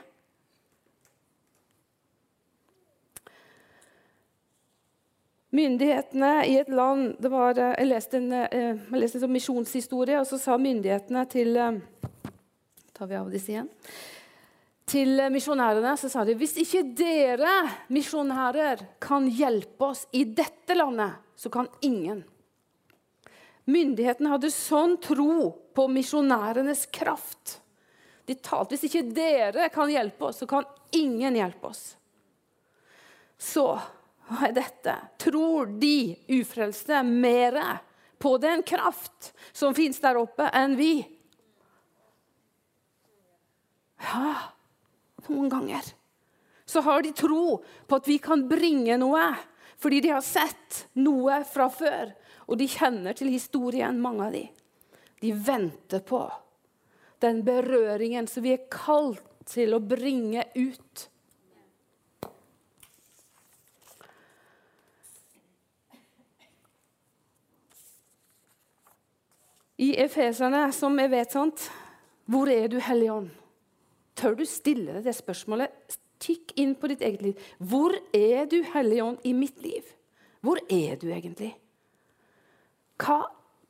Myndighetene 5.58 6.32
i 6.44 6.58
et 6.60 6.68
land 6.68 7.24
var, 7.24 7.58
eh, 7.58 7.74
Jeg 7.78 7.88
leste 7.88 8.16
en, 8.16 8.32
eh, 8.32 8.76
jeg 8.76 9.00
leste 9.00 9.16
en 9.16 9.22
sånn 9.22 9.32
misjonshistorie, 9.32 10.20
og 10.20 10.26
så 10.26 10.38
sa 10.38 10.56
myndighetene 10.56 11.24
til 11.28 11.56
eh, 11.56 11.80
tar 12.94 13.06
vi 13.06 13.16
av 13.16 13.30
disse 13.30 13.48
igjen, 13.48 13.68
til 14.86 15.20
misjonærene 15.30 15.96
så 15.96 16.08
sa 16.10 16.24
de 16.24 16.34
hvis 16.34 16.56
ikke 16.56 16.94
dere 16.96 17.56
misjonærer 17.92 18.86
kan 19.00 19.26
hjelpe 19.28 19.90
oss 19.90 20.06
i 20.12 20.24
dette 20.24 20.74
landet, 20.74 21.12
så 21.36 21.50
kan 21.52 21.68
ingen. 21.82 22.24
Myndighetene 23.68 24.32
hadde 24.32 24.50
sånn 24.50 24.96
tro 25.00 25.67
på 25.78 25.84
misjonærenes 25.94 26.88
kraft. 26.90 27.60
De 28.26 28.34
talte 28.34 28.74
hvis 28.74 28.88
ikke 28.88 29.04
dere 29.14 29.68
kan 29.70 29.86
hjelpe 29.92 30.26
oss, 30.26 30.40
så 30.42 30.48
kan 30.50 30.66
ingen 30.90 31.38
hjelpe 31.38 31.70
oss. 31.70 31.82
Så 33.38 33.68
hva 34.26 34.48
er 34.48 34.56
dette? 34.56 34.96
Tror 35.22 35.70
de 35.78 36.16
ufrelste 36.34 37.04
mer 37.06 37.60
på 38.18 38.34
den 38.42 38.66
kraft 38.66 39.30
som 39.54 39.76
fins 39.78 40.02
der 40.02 40.18
oppe, 40.18 40.50
enn 40.50 40.74
vi? 40.80 40.96
Ja, 44.02 44.34
noen 45.30 45.46
ganger 45.52 45.94
så 46.68 46.82
har 46.90 47.06
de 47.06 47.14
tro 47.16 47.62
på 47.86 48.02
at 48.02 48.10
vi 48.10 48.18
kan 48.18 48.48
bringe 48.50 48.98
noe 48.98 49.30
fordi 49.78 50.02
de 50.02 50.10
har 50.10 50.26
sett 50.26 50.88
noe 50.98 51.44
fra 51.46 51.70
før. 51.70 52.10
Og 52.50 52.58
de 52.58 52.66
kjenner 52.66 53.14
til 53.14 53.30
historien, 53.30 54.02
mange 54.02 54.26
av 54.26 54.34
de. 54.34 54.48
De 55.20 55.32
venter 55.32 56.02
på 56.06 56.22
den 57.18 57.42
berøringen 57.44 58.28
som 58.30 58.44
vi 58.44 58.54
er 58.54 58.68
kalt 58.70 59.24
til 59.48 59.74
å 59.74 59.80
bringe 59.82 60.44
ut. 60.54 61.08
I 69.78 69.92
Efeserne, 70.02 70.68
som 70.74 70.96
jeg 70.98 71.10
vet 71.12 71.34
sant 71.36 71.68
Hvor 72.26 72.50
er 72.50 72.66
du, 72.68 72.80
Hellige 72.82 73.14
Ånd? 73.14 73.28
Tør 74.18 74.34
du 74.34 74.42
stille 74.46 74.96
deg 74.96 75.06
det 75.06 75.14
spørsmålet? 75.14 75.96
Tikk 76.18 76.56
inn 76.58 76.74
på 76.74 76.90
ditt 76.90 77.04
eget 77.06 77.22
liv. 77.22 77.44
Hvor 77.62 77.94
er 78.12 78.48
du, 78.50 78.58
Hellige 78.74 79.04
Ånd, 79.06 79.20
i 79.22 79.32
mitt 79.38 79.62
liv? 79.62 79.86
Hvor 80.42 80.58
er 80.66 80.98
du 80.98 81.06
egentlig? 81.14 81.52
Hva, 82.98 83.20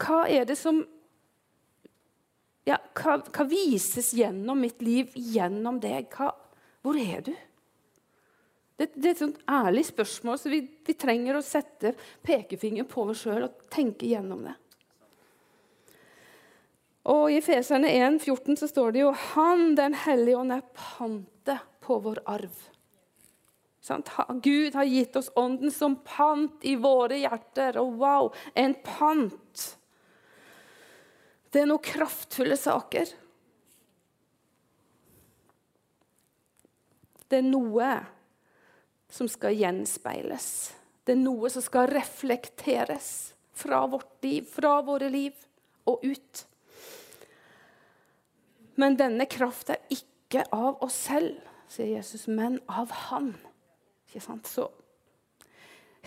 hva 0.00 0.22
er 0.32 0.48
det 0.48 0.56
som 0.56 0.80
ja, 2.68 2.78
hva, 2.98 3.18
hva, 3.24 3.44
vises 3.48 4.12
gjennom 4.16 4.60
mitt 4.60 4.82
liv, 4.84 5.12
gjennom 5.14 5.80
deg? 5.82 6.10
Hva, 6.12 6.32
hvor 6.84 6.98
er 7.00 7.24
du? 7.24 7.34
Det, 8.78 8.92
det, 8.94 9.04
er 9.08 9.14
et 9.14 9.22
sånt 9.24 9.42
ærlig 9.50 9.88
spørsmål, 9.88 10.38
så 10.38 10.52
vi, 10.52 10.62
vi 10.86 10.94
trenger 10.94 11.38
å 11.38 11.44
sette 11.44 11.94
pekefingeren 12.26 12.86
på 12.90 13.08
oss 13.10 13.24
sjøl 13.24 13.48
og 13.48 13.68
tenke 13.72 14.06
gjennom 14.06 14.44
det. 14.46 14.54
Og 17.08 17.32
I 17.32 17.40
Feserne 17.42 17.90
1, 17.90 18.20
14 18.20 18.58
så 18.60 18.68
står 18.68 18.92
det 18.92 19.00
jo 19.00 19.14
Han, 19.32 19.72
Den 19.78 19.96
hellige 19.96 20.42
ånd, 20.42 20.52
er 20.52 20.66
pantet 20.76 21.64
på 21.84 21.96
vår 22.04 22.20
arv. 22.28 22.52
Gud 24.44 24.74
har 24.76 24.84
gitt 24.84 25.16
oss 25.16 25.30
ånden 25.40 25.72
som 25.72 25.94
pant 26.04 26.64
i 26.68 26.74
våre 26.76 27.16
hjerter. 27.22 27.78
Og 27.80 27.96
wow, 28.02 28.28
en 28.52 28.76
pant! 28.84 29.77
Det 31.50 31.62
er 31.62 31.68
noen 31.70 31.84
kraftfulle 31.84 32.56
saker. 32.60 33.10
Det 37.28 37.40
er 37.40 37.48
noe 37.48 37.88
som 39.12 39.28
skal 39.28 39.56
gjenspeiles. 39.56 40.48
Det 41.04 41.14
er 41.16 41.20
noe 41.20 41.48
som 41.52 41.64
skal 41.64 41.88
reflekteres 41.92 43.10
fra 43.56 43.86
vårt 43.88 44.24
liv, 44.24 44.44
fra 44.48 44.78
våre 44.84 45.08
liv 45.12 45.36
og 45.88 46.04
ut. 46.04 46.44
Men 48.78 48.96
denne 48.96 49.26
kraft 49.26 49.72
er 49.72 49.80
ikke 49.92 50.44
av 50.54 50.82
oss 50.84 50.96
selv, 51.08 51.40
sier 51.68 51.96
Jesus, 51.96 52.28
men 52.28 52.60
av 52.68 52.92
Han. 53.08 53.32
Ikke 54.08 54.22
sant? 54.22 54.46
Så 54.46 54.68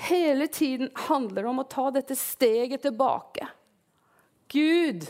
hele 0.08 0.48
tiden 0.48 0.90
handler 1.10 1.44
det 1.44 1.50
om 1.50 1.60
å 1.62 1.68
ta 1.70 1.90
dette 1.94 2.16
steget 2.18 2.86
tilbake. 2.86 3.50
Gud, 4.52 5.06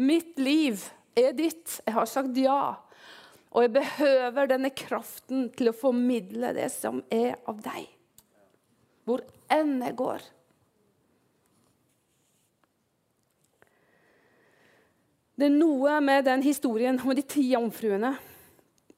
mitt 0.00 0.38
liv 0.38 0.82
er 1.16 1.34
ditt. 1.36 1.80
Jeg 1.86 1.94
har 1.96 2.08
sagt 2.10 2.36
ja. 2.40 2.76
Og 3.54 3.66
jeg 3.66 3.74
behøver 3.76 4.50
denne 4.50 4.72
kraften 4.74 5.48
til 5.54 5.70
å 5.70 5.76
formidle 5.76 6.50
det 6.56 6.70
som 6.74 7.02
er 7.12 7.36
av 7.46 7.60
deg. 7.62 7.86
Hvor 9.06 9.22
enn 9.52 9.76
jeg 9.84 9.96
går. 9.98 10.24
Det 15.34 15.48
er 15.48 15.54
noe 15.54 15.98
med 16.02 16.26
den 16.28 16.44
historien 16.46 16.98
om 17.02 17.14
de 17.14 17.22
ti 17.26 17.48
jomfruene. 17.52 18.14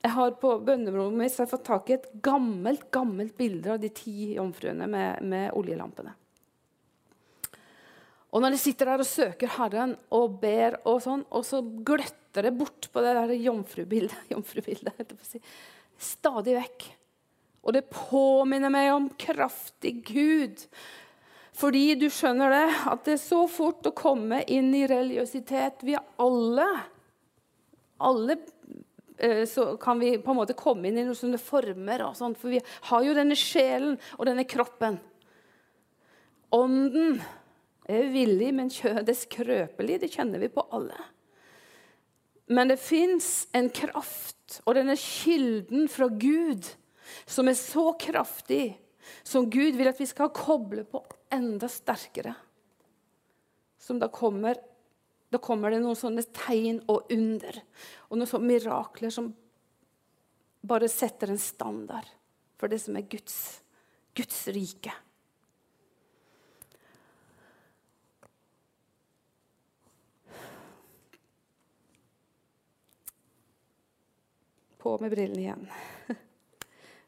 Jeg 0.02 0.12
har 0.12 0.36
På 0.40 0.58
bønnerommet 0.62 1.32
mitt 1.32 1.50
fått 1.50 1.64
tak 1.66 1.90
i 1.90 1.96
et 1.96 2.10
gammelt 2.22 2.90
gammelt 2.94 3.36
bilde 3.36 3.72
av 3.72 3.80
de 3.80 3.88
ti 3.90 4.34
jomfruene 4.36 4.86
med, 4.86 5.22
med, 5.22 5.50
oljelampene. 5.56 6.12
Og 8.34 8.42
Når 8.42 8.52
de 8.52 8.58
sitter 8.60 8.90
der 8.90 9.02
og 9.02 9.08
søker 9.08 9.52
Herren 9.56 9.94
og 10.12 10.40
ber, 10.42 10.80
og 10.84 11.00
sånn, 11.04 11.22
og 11.30 11.44
så 11.46 11.62
gløtter 11.62 12.48
det 12.48 12.52
bort 12.58 12.88
på 12.92 13.02
det 13.04 13.14
der 13.16 13.32
jomfrubildet, 13.38 14.26
jomfrubildet 14.34 15.14
si, 15.24 15.40
stadig 15.96 16.56
vekk. 16.58 16.88
Og 17.66 17.74
det 17.74 17.88
påminner 17.90 18.70
meg 18.70 18.92
om 18.94 19.10
kraftig 19.18 19.98
Gud 20.06 20.66
fordi 21.56 21.94
du 21.96 22.10
skjønner 22.12 22.52
det, 22.52 22.66
at 22.90 23.06
det 23.06 23.14
er 23.14 23.22
så 23.22 23.38
fort 23.48 23.86
å 23.88 23.94
komme 23.96 24.42
inn 24.52 24.74
i 24.76 24.82
religiøsitet. 24.90 25.86
Vi 25.88 25.94
er 25.96 26.04
alle 26.20 26.66
Alle 28.04 28.34
eh, 29.16 29.46
så 29.48 29.78
kan 29.80 29.96
vi 29.96 30.18
på 30.20 30.34
en 30.34 30.36
måte 30.36 30.52
komme 30.52 30.90
inn 30.90 30.98
i 31.00 31.04
noen 31.06 31.16
sånne 31.16 31.40
former. 31.40 32.04
og 32.04 32.18
sånt, 32.18 32.36
For 32.36 32.52
vi 32.52 32.60
har 32.90 33.06
jo 33.06 33.14
denne 33.16 33.38
sjelen 33.40 33.96
og 34.18 34.26
denne 34.28 34.44
kroppen. 34.44 34.98
Ånden 36.52 37.22
er 37.88 38.08
villig, 38.12 38.50
men 38.54 38.72
kjødet 38.72 39.12
er 39.12 39.18
skrøpelig. 39.18 40.00
Det 40.02 40.10
kjenner 40.14 40.42
vi 40.42 40.50
på 40.52 40.64
alle. 40.74 40.98
Men 42.46 42.70
det 42.70 42.78
fins 42.78 43.46
en 43.56 43.68
kraft, 43.74 44.60
og 44.64 44.76
denne 44.78 44.94
kilden 44.98 45.88
fra 45.90 46.08
Gud, 46.10 46.66
som 47.26 47.50
er 47.50 47.58
så 47.58 47.90
kraftig 47.98 48.76
som 49.26 49.48
Gud 49.50 49.78
vil 49.78 49.90
at 49.90 50.00
vi 50.00 50.06
skal 50.08 50.32
koble 50.34 50.84
på 50.86 51.02
enda 51.34 51.68
sterkere. 51.70 52.34
Som 53.78 54.00
da 54.02 54.08
kommer, 54.10 54.58
da 55.30 55.38
kommer 55.42 55.70
det 55.70 55.82
noen 55.82 55.98
sånne 55.98 56.24
tegn 56.34 56.80
og 56.90 57.10
under. 57.14 57.60
Og 58.10 58.18
noen 58.18 58.30
sånne 58.30 58.50
mirakler 58.50 59.14
som 59.14 59.30
bare 60.66 60.90
setter 60.90 61.30
en 61.30 61.42
standard 61.42 62.08
for 62.58 62.72
det 62.72 62.80
som 62.82 62.98
er 62.98 63.06
Guds 63.10 63.36
Guds 64.16 64.46
rike. 64.48 64.92
På 74.86 74.98
med 75.02 75.10
brillene 75.10 75.40
igjen. 75.40 75.70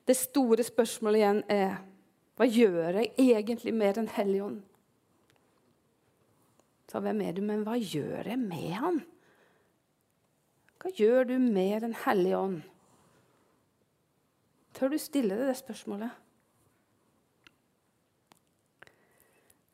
Det 0.08 0.16
store 0.18 0.64
spørsmålet 0.66 1.20
igjen 1.20 1.38
er 1.52 1.76
hva 2.34 2.48
gjør 2.50 2.96
jeg 2.96 3.12
egentlig 3.22 3.74
med 3.74 3.94
Den 4.00 4.08
hellige 4.10 4.48
ånd? 4.48 4.56
Så 6.90 6.98
hvem 7.04 7.22
er 7.22 7.36
du, 7.36 7.40
men 7.46 7.62
hva 7.62 7.76
gjør 7.78 8.32
jeg 8.32 8.40
med 8.42 8.74
han? 8.80 9.00
Hva 10.82 10.90
gjør 10.98 11.30
du 11.30 11.36
med 11.38 11.86
Den 11.86 11.94
hellige 12.02 12.42
ånd? 12.42 12.60
Tør 14.74 14.90
du 14.90 14.98
stille 14.98 15.38
deg 15.38 15.52
det 15.52 15.58
spørsmålet? 15.62 16.10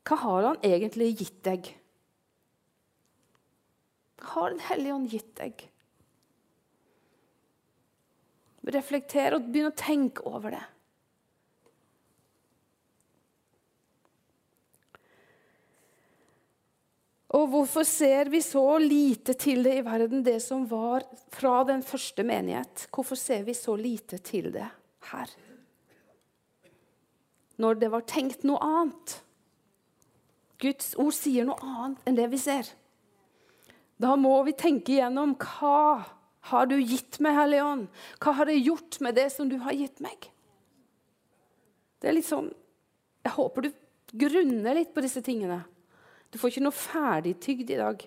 Hva 0.04 0.24
har 0.28 0.50
han 0.50 0.60
egentlig 0.60 1.14
gitt 1.22 1.40
deg? 1.48 1.72
Hva 4.20 4.34
har 4.34 4.58
Den 4.58 4.66
hellige 4.68 5.00
ånd 5.00 5.14
gitt 5.16 5.38
deg? 5.40 5.70
Reflekter 8.64 9.36
og 9.36 9.50
begynne 9.50 9.72
å 9.74 9.76
tenke 9.76 10.24
over 10.28 10.54
det. 10.56 10.64
Og 17.34 17.48
hvorfor 17.50 17.82
ser 17.82 18.30
vi 18.30 18.38
så 18.44 18.62
lite 18.78 19.34
til 19.34 19.64
det 19.66 19.80
i 19.80 19.84
verden, 19.84 20.22
det 20.22 20.38
som 20.44 20.62
var 20.70 21.02
fra 21.34 21.64
den 21.66 21.82
første 21.82 22.22
menighet? 22.26 22.86
Hvorfor 22.94 23.18
ser 23.18 23.42
vi 23.48 23.56
så 23.58 23.74
lite 23.74 24.20
til 24.22 24.52
det 24.54 24.68
her? 25.10 25.32
Når 27.58 27.80
det 27.80 27.90
var 27.90 28.06
tenkt 28.06 28.46
noe 28.46 28.62
annet. 28.62 29.16
Guds 30.62 30.94
ord 30.94 31.14
sier 31.14 31.46
noe 31.46 31.58
annet 31.58 32.06
enn 32.06 32.18
det 32.18 32.28
vi 32.30 32.38
ser. 32.38 32.70
Da 33.98 34.14
må 34.18 34.36
vi 34.46 34.54
tenke 34.58 34.94
igjennom 34.94 35.34
hva 35.38 36.04
har 36.50 36.66
du 36.68 36.76
gitt 36.76 37.20
meg, 37.24 37.36
Hellige 37.38 37.64
Ånd? 37.64 37.84
Hva 38.20 38.34
har 38.40 38.50
jeg 38.52 38.66
gjort 38.66 38.98
med 39.04 39.16
det 39.16 39.30
som 39.32 39.48
du 39.48 39.56
har 39.64 39.76
gitt 39.76 40.02
meg? 40.04 40.28
Det 42.00 42.10
er 42.10 42.18
litt 42.18 42.28
sånn 42.28 42.50
Jeg 43.24 43.32
håper 43.38 43.64
du 43.64 43.70
grunner 44.14 44.76
litt 44.76 44.92
på 44.94 45.02
disse 45.02 45.22
tingene. 45.24 45.62
Du 46.28 46.36
får 46.38 46.52
ikke 46.52 46.64
noe 46.66 46.76
ferdigtygd 46.76 47.72
i 47.72 47.78
dag. 47.80 48.04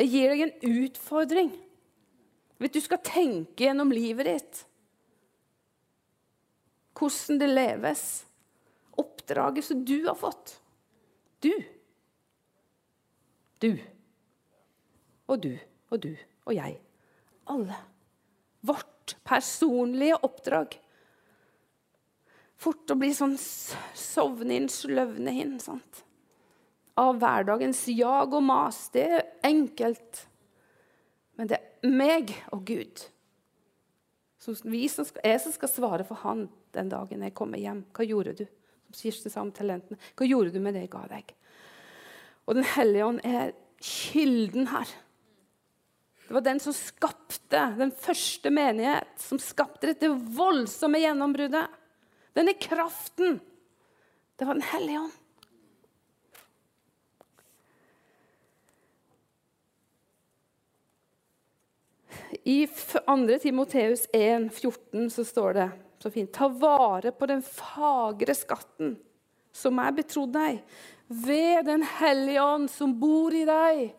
Jeg 0.00 0.08
gir 0.08 0.32
deg 0.32 0.44
en 0.46 0.80
utfordring. 0.86 1.50
Vet, 2.56 2.72
du 2.72 2.80
skal 2.80 3.02
tenke 3.04 3.66
gjennom 3.66 3.92
livet 3.92 4.30
ditt. 4.30 4.62
Hvordan 6.96 7.42
det 7.42 7.50
leves. 7.52 8.06
Oppdraget 8.96 9.68
som 9.68 9.84
du 9.84 9.98
har 10.08 10.16
fått. 10.16 10.56
Du. 11.44 11.52
Du. 13.60 13.70
Og 15.28 15.44
du 15.44 15.52
og 15.92 16.02
du 16.02 16.12
og 16.46 16.56
jeg 16.56 16.80
alle. 17.52 17.76
Vårt 18.66 19.16
personlige 19.24 20.18
oppdrag. 20.26 20.76
Fort 22.56 22.90
å 22.90 22.96
bli 22.98 23.12
sånn 23.14 23.36
sovne 23.38 24.56
inn, 24.56 24.68
sløvne 24.72 25.34
inn. 25.42 25.58
sant? 25.60 26.02
Av 26.96 27.18
hverdagens 27.20 27.82
jag 27.92 28.32
og 28.34 28.42
mas. 28.42 28.88
Det 28.94 29.04
er 29.04 29.26
enkelt. 29.44 30.24
Men 31.36 31.50
det 31.52 31.60
er 31.60 31.90
meg 31.92 32.32
og 32.54 32.64
Gud. 32.66 33.04
Som 34.40 34.56
vi 34.70 34.86
som 34.88 35.04
skal, 35.04 35.24
jeg 35.24 35.42
som 35.42 35.52
skal 35.52 35.72
svare 35.72 36.06
for 36.06 36.22
Han 36.22 36.46
den 36.76 36.90
dagen 36.92 37.24
jeg 37.24 37.34
kommer 37.36 37.60
hjem. 37.60 37.84
Hva 37.92 38.06
gjorde 38.06 38.36
du? 38.40 38.44
Som 38.90 39.00
Kirsten 39.00 39.32
sa 39.32 39.42
om 39.44 39.52
talentene. 39.52 39.98
Hva 40.16 40.28
gjorde 40.28 40.54
du 40.54 40.60
med 40.62 40.76
det 40.76 40.86
jeg 40.86 40.92
ga 40.92 41.04
deg? 41.10 41.32
Og 42.46 42.54
Den 42.54 42.68
hellige 42.76 43.06
ånd 43.06 43.20
er 43.26 43.52
kilden 43.82 44.70
her. 44.70 44.92
Det 46.26 46.34
var 46.34 46.40
den 46.40 46.60
som 46.60 46.74
skapte 46.74 47.60
den 47.78 47.92
første 47.94 48.50
menighet, 48.50 49.12
som 49.22 49.38
skapte 49.38 49.92
dette 49.92 50.10
voldsomme 50.10 50.98
gjennombruddet. 50.98 51.70
Denne 52.34 52.56
kraften. 52.58 53.38
Det 54.36 54.44
var 54.44 54.54
Den 54.54 54.62
hellige 54.62 55.00
ånd. 55.00 55.14
I 62.42 62.66
2. 62.66 63.38
Timoteus 63.42 64.06
1, 64.12 64.50
14 64.54 65.10
så 65.10 65.24
står 65.24 65.52
det 65.54 65.70
så 66.02 66.10
fint 66.10 66.32
Ta 66.32 66.48
vare 66.48 67.12
på 67.12 67.26
den 67.26 67.42
fagre 67.42 68.34
skatten 68.34 68.96
som 69.56 69.78
er 69.80 69.94
betrodd 69.96 70.34
deg, 70.34 70.58
ved 71.08 71.64
Den 71.64 71.86
hellige 71.96 72.42
ånd 72.42 72.68
som 72.70 72.92
bor 73.00 73.34
i 73.34 73.46
deg. 73.48 73.94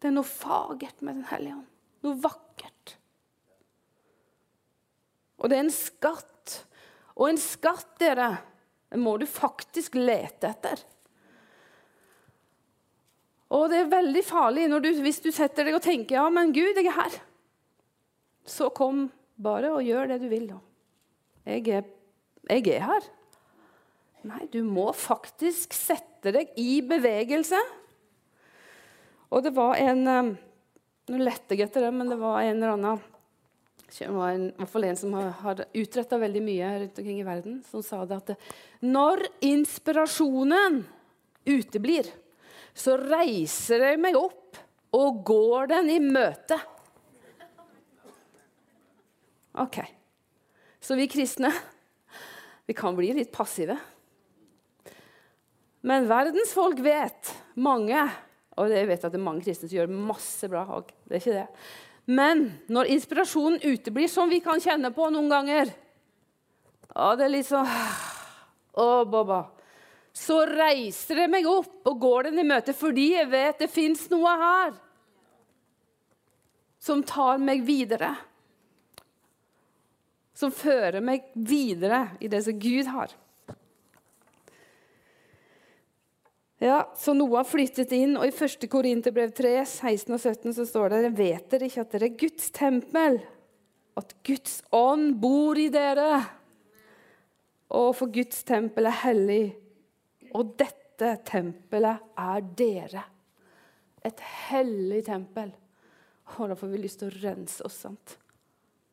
Det 0.00 0.10
er 0.10 0.16
noe 0.16 0.28
fagert 0.28 1.00
med 1.02 1.20
Den 1.20 1.28
hellige 1.30 1.56
ånd. 1.56 1.68
Noe 2.06 2.18
vakkert. 2.22 2.96
Og 5.40 5.50
det 5.50 5.58
er 5.58 5.64
en 5.66 5.72
skatt. 5.74 6.58
Og 7.16 7.30
en 7.30 7.40
skatt, 7.40 7.96
dere, 8.00 8.34
den 8.92 9.02
må 9.04 9.16
du 9.20 9.26
faktisk 9.28 9.96
lete 9.98 10.52
etter. 10.52 10.82
Og 13.56 13.68
det 13.70 13.84
er 13.84 13.92
veldig 13.92 14.22
farlig 14.26 14.66
du, 14.82 14.88
hvis 15.04 15.22
du 15.22 15.30
setter 15.34 15.68
deg 15.68 15.76
og 15.78 15.84
tenker 15.84 16.18
ja, 16.18 16.26
men 16.32 16.52
Gud, 16.54 16.74
jeg 16.74 16.88
er 16.90 16.96
her. 16.98 17.18
Så 18.46 18.70
kom 18.74 19.06
bare 19.36 19.70
og 19.74 19.84
gjør 19.86 20.10
det 20.10 20.20
du 20.22 20.28
vil. 20.30 20.48
da. 20.50 20.58
Jeg 21.46 21.68
er, 21.70 21.86
jeg 22.50 22.66
er 22.74 22.86
her. 22.88 23.08
Nei, 24.26 24.42
du 24.50 24.62
må 24.66 24.90
faktisk 24.96 25.74
sette 25.76 26.32
deg 26.34 26.50
i 26.58 26.80
bevegelse. 26.82 27.60
Og 29.30 29.42
det 29.44 29.54
var 29.56 29.78
en 29.80 30.36
Nå 31.06 31.20
lette 31.22 31.54
jeg 31.54 31.68
etter 31.68 31.84
det, 31.86 31.92
men 31.94 32.08
det 32.10 32.16
var 32.18 32.40
en 32.42 32.56
eller 32.56 32.72
annen 32.74 33.04
det 33.86 34.08
var 34.10 34.32
i 34.34 34.48
hvert 34.58 34.70
fall 34.70 34.84
en 34.88 34.96
som 34.98 35.12
har, 35.14 35.28
har 35.40 35.60
utretta 35.78 36.18
veldig 36.18 36.40
mye 36.42 36.70
rundt 36.80 36.98
omkring 36.98 37.20
i 37.20 37.26
verden, 37.26 37.60
som 37.70 37.84
sa 37.86 38.00
det 38.04 38.16
at 38.18 38.32
når 38.82 39.22
inspirasjonen 39.46 40.80
uteblir, 41.46 42.08
så 42.74 42.96
reiser 42.98 43.86
jeg 43.86 44.00
meg 44.02 44.18
opp 44.18 44.58
og 44.98 45.22
går 45.30 45.70
den 45.70 45.92
i 45.94 46.00
møte. 46.02 46.58
OK. 49.56 49.80
Så 50.82 50.98
vi 50.98 51.08
kristne, 51.08 51.54
vi 52.66 52.76
kan 52.76 52.98
bli 52.98 53.14
litt 53.16 53.32
passive. 53.32 53.78
Men 55.86 56.10
verdens 56.10 56.52
folk 56.52 56.82
vet, 56.82 57.32
mange 57.54 58.02
og 58.56 58.72
jeg 58.72 58.88
vet 58.88 59.04
at 59.04 59.12
det 59.12 59.18
er 59.20 59.26
mange 59.26 59.44
kristne 59.44 59.68
som 59.68 59.76
gjør 59.76 59.90
masse 59.92 60.48
bra 60.48 60.62
òg. 60.78 60.88
Det 61.04 61.18
er 61.18 61.22
ikke 61.22 61.36
det. 61.36 61.48
Men 62.06 62.46
når 62.72 62.92
inspirasjonen 62.94 63.60
uteblir, 63.64 64.08
som 64.08 64.30
vi 64.30 64.40
kan 64.40 64.62
kjenne 64.62 64.92
på 64.94 65.08
noen 65.10 65.28
ganger 65.30 65.72
Å, 66.96 67.10
det 67.18 67.26
er 67.26 67.32
litt 67.32 67.48
sånn 67.48 67.66
Å, 68.82 68.86
Boba, 69.10 69.40
Så 70.14 70.38
reiser 70.48 71.24
jeg 71.24 71.32
meg 71.32 71.48
opp 71.50 71.90
og 71.90 71.98
går 72.00 72.30
den 72.30 72.40
i 72.40 72.46
møte 72.46 72.72
fordi 72.76 73.10
jeg 73.16 73.28
vet 73.32 73.64
det 73.64 73.72
fins 73.72 74.06
noe 74.12 74.36
her 74.40 74.76
som 76.86 77.02
tar 77.02 77.40
meg 77.42 77.64
videre. 77.66 78.12
Som 80.36 80.52
fører 80.54 81.02
meg 81.02 81.24
videre 81.34 82.12
i 82.22 82.30
det 82.30 82.44
som 82.46 82.58
Gud 82.62 82.86
har. 82.92 83.10
Ja, 86.58 86.92
Så 86.96 87.12
Noah 87.12 87.44
flyttet 87.44 87.92
inn, 87.92 88.14
og 88.16 88.24
i 88.24 88.32
1. 88.32 88.64
Korinterbrev 88.72 89.34
3, 89.36 89.58
16 89.66 90.14
og 90.14 90.20
17 90.22 90.54
så 90.56 90.64
står 90.64 90.94
det 90.94 91.12
vet 91.18 91.50
dere 91.52 91.68
ikke 91.68 91.84
at 91.84 91.92
dere 91.92 92.08
er 92.08 92.16
Guds 92.22 92.48
tempel, 92.56 93.18
at 93.96 94.14
Guds 94.24 94.62
ånd 94.72 95.18
bor 95.20 95.60
i 95.60 95.68
dere. 95.72 96.22
Og 97.76 97.90
for 97.98 98.08
Guds 98.12 98.40
tempel 98.46 98.88
er 98.88 98.98
hellig, 99.02 99.44
og 100.32 100.56
dette 100.56 101.12
tempelet 101.28 102.08
er 102.24 102.48
dere. 102.56 103.04
Et 104.06 104.20
hellig 104.48 105.04
tempel. 105.10 105.52
Og 106.38 106.48
da 106.50 106.56
får 106.56 106.72
vi 106.72 106.80
lyst 106.80 107.02
til 107.02 107.10
å 107.10 107.20
rense 107.20 107.64
oss. 107.66 107.82
sant? 107.84 108.16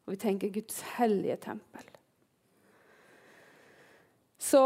Og 0.03 0.15
vi 0.15 0.19
tenker 0.19 0.51
Guds 0.51 0.81
hellige 0.97 1.37
tempel. 1.47 1.85
Så 4.41 4.63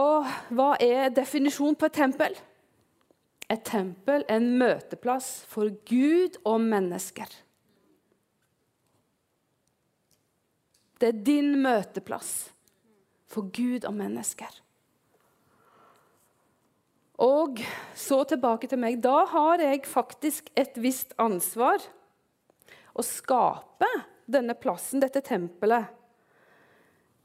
hva 0.49 0.71
er 0.81 1.11
definisjonen 1.13 1.77
på 1.77 1.85
et 1.85 1.99
tempel? 1.99 2.37
Et 3.47 3.63
tempel, 3.63 4.25
en 4.27 4.49
møteplass 4.59 5.45
for 5.47 5.71
Gud 5.87 6.39
og 6.43 6.59
mennesker. 6.63 7.29
Det 10.97 11.11
er 11.11 11.25
din 11.25 11.53
møteplass 11.61 12.49
for 13.29 13.47
Gud 13.53 13.85
og 13.85 13.93
mennesker. 13.95 14.49
Og 17.23 17.61
så 17.97 18.21
tilbake 18.29 18.69
til 18.69 18.81
meg. 18.81 18.99
Da 19.01 19.23
har 19.31 19.61
jeg 19.61 19.85
faktisk 19.89 20.51
et 20.57 20.75
visst 20.81 21.15
ansvar 21.21 21.81
å 22.97 23.05
skape 23.05 23.89
denne 24.29 24.57
plassen, 24.57 25.01
dette 25.01 25.23
tempelet, 25.25 25.87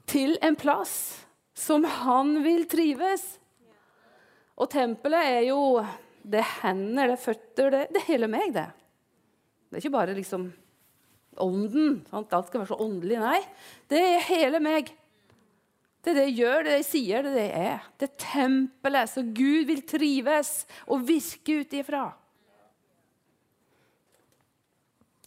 til 0.08 0.36
en 0.44 0.56
plass 0.58 0.94
som 1.56 1.84
han 1.84 2.38
vil 2.44 2.64
trives. 2.68 3.24
Og 4.60 4.68
tempelet 4.72 5.28
er 5.36 5.44
jo 5.48 5.60
Det 6.22 6.38
er 6.38 6.50
hender, 6.62 7.10
det 7.10 7.16
er 7.16 7.22
føtter, 7.22 7.70
det, 7.74 7.86
det 7.90 8.02
er 8.02 8.08
hele 8.08 8.28
meg, 8.30 8.52
det. 8.54 8.68
Det 9.68 9.78
er 9.78 9.82
ikke 9.82 9.96
bare 9.96 10.16
liksom 10.16 10.50
ånden. 11.42 12.02
Sant? 12.10 12.34
Alt 12.36 12.50
skal 12.50 12.62
være 12.62 12.72
så 12.74 12.80
åndelig. 12.84 13.18
Nei, 13.22 13.40
det 13.90 14.02
er 14.04 14.26
hele 14.28 14.60
meg. 14.62 14.92
Det 16.02 16.12
er 16.12 16.18
det 16.18 16.26
jeg 16.28 16.38
gjør, 16.42 16.66
det 16.66 16.76
jeg 16.80 16.86
sier, 16.88 17.22
det 17.22 17.30
er 17.30 17.38
det 17.38 17.46
jeg 17.46 17.72
er. 17.72 17.88
Det 17.98 18.08
er 18.08 18.20
tempelet 18.24 19.10
som 19.10 19.32
Gud 19.34 19.68
vil 19.70 19.82
trives 19.86 20.52
og 20.90 21.04
virke 21.06 21.60
ut 21.62 21.76
ifra. 21.78 22.04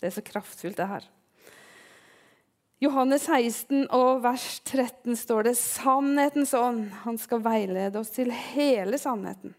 Det 0.02 0.10
er 0.10 0.16
så 0.18 0.24
kraftfullt, 0.26 0.78
det 0.78 0.90
her. 0.92 1.12
Johannes 2.84 3.24
16 3.32 3.88
og 3.96 4.20
vers 4.26 4.60
13 4.68 5.16
står 5.18 5.48
det 5.48 5.56
sannhetens 5.58 6.52
ånd. 6.60 6.90
Han 7.06 7.18
skal 7.18 7.40
veilede 7.46 8.02
oss 8.02 8.12
til 8.14 8.34
hele 8.36 9.00
sannheten. 9.02 9.56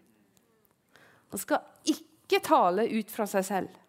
Han 1.33 1.41
skal 1.41 1.91
ikke 1.93 2.41
tale 2.43 2.87
ut 2.91 3.11
fra 3.11 3.27
seg 3.29 3.45
selv. 3.47 3.81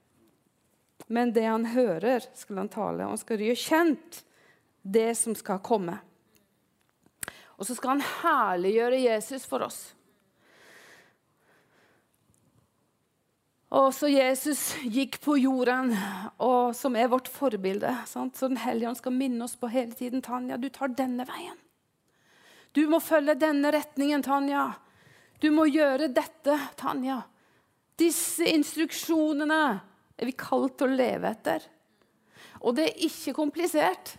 Men 1.09 1.33
det 1.33 1.47
han 1.47 1.71
hører, 1.73 2.25
skal 2.37 2.63
han 2.65 2.73
tale. 2.73 3.05
Og 3.05 3.15
han 3.15 3.21
skal 3.21 3.43
gjøre 3.43 3.63
kjent 3.63 4.23
det 4.83 5.13
som 5.19 5.37
skal 5.39 5.63
komme. 5.65 5.99
Og 7.59 7.67
så 7.67 7.75
skal 7.75 7.97
han 7.97 8.09
herliggjøre 8.23 9.01
Jesus 9.03 9.47
for 9.49 9.65
oss. 9.67 9.79
Og 13.69 13.91
så 13.93 14.09
Jesus 14.09 14.63
gikk 14.81 15.19
på 15.21 15.35
jorden, 15.43 15.91
og 16.41 16.73
som 16.77 16.95
er 16.97 17.11
vårt 17.13 17.29
forbilde. 17.29 17.91
Sant? 18.09 18.39
Så 18.39 18.49
Den 18.49 18.61
hellige 18.63 18.89
ånd 18.89 19.01
skal 19.01 19.13
minne 19.13 19.45
oss 19.45 19.59
på 19.61 19.69
hele 19.69 19.93
tiden. 19.93 20.23
Tanja, 20.25 20.57
du 20.57 20.71
tar 20.73 20.95
denne 20.97 21.27
veien. 21.29 21.57
Du 22.73 22.87
må 22.89 23.01
følge 23.01 23.37
denne 23.37 23.73
retningen, 23.75 24.25
Tanja. 24.25 24.71
Du 25.39 25.51
må 25.55 25.69
gjøre 25.71 26.11
dette, 26.11 26.55
Tanja. 26.79 27.21
Disse 27.99 28.47
instruksjonene 28.51 29.61
er 30.19 30.27
vi 30.27 30.35
kalt 30.39 30.79
til 30.79 30.91
å 30.91 30.99
leve 30.99 31.31
etter. 31.31 31.67
Og 32.67 32.75
det 32.75 32.89
er 32.89 33.05
ikke 33.07 33.37
komplisert. 33.37 34.17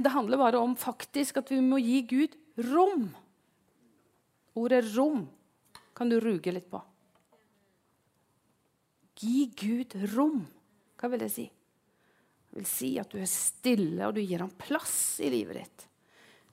Det 0.00 0.12
handler 0.14 0.40
bare 0.40 0.62
om 0.62 0.76
faktisk 0.78 1.42
at 1.42 1.52
vi 1.52 1.60
må 1.64 1.80
gi 1.82 2.00
Gud 2.08 2.36
rom. 2.70 3.10
Ordet 4.56 4.84
rom 4.94 5.26
kan 5.96 6.08
du 6.08 6.18
ruge 6.20 6.52
litt 6.54 6.68
på. 6.72 6.80
Gi 9.22 9.46
Gud 9.58 9.96
rom. 10.14 10.42
Hva 10.98 11.10
vil 11.12 11.24
det 11.24 11.32
si? 11.34 11.46
Det 12.48 12.60
vil 12.60 12.68
si 12.68 12.94
at 13.00 13.12
du 13.12 13.20
er 13.20 13.30
stille, 13.30 14.06
og 14.06 14.16
du 14.16 14.22
gir 14.22 14.44
ham 14.44 14.52
plass 14.60 15.20
i 15.24 15.30
livet 15.32 15.60
ditt. 15.62 15.86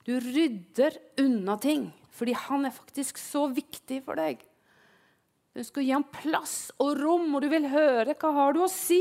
Du 0.06 0.14
rydder 0.20 0.96
unna 1.20 1.56
ting 1.60 1.90
fordi 2.16 2.34
han 2.36 2.66
er 2.68 2.74
faktisk 2.74 3.16
så 3.20 3.46
viktig 3.54 4.02
for 4.04 4.18
deg. 4.18 4.42
Du 5.56 5.62
skal 5.64 5.86
gi 5.86 5.92
ham 5.94 6.04
plass 6.12 6.70
og 6.82 6.98
rom, 7.00 7.30
og 7.32 7.40
du 7.42 7.48
vil 7.48 7.68
høre 7.70 8.12
hva 8.18 8.32
har 8.36 8.52
du 8.54 8.60
å 8.64 8.68
si. 8.70 9.00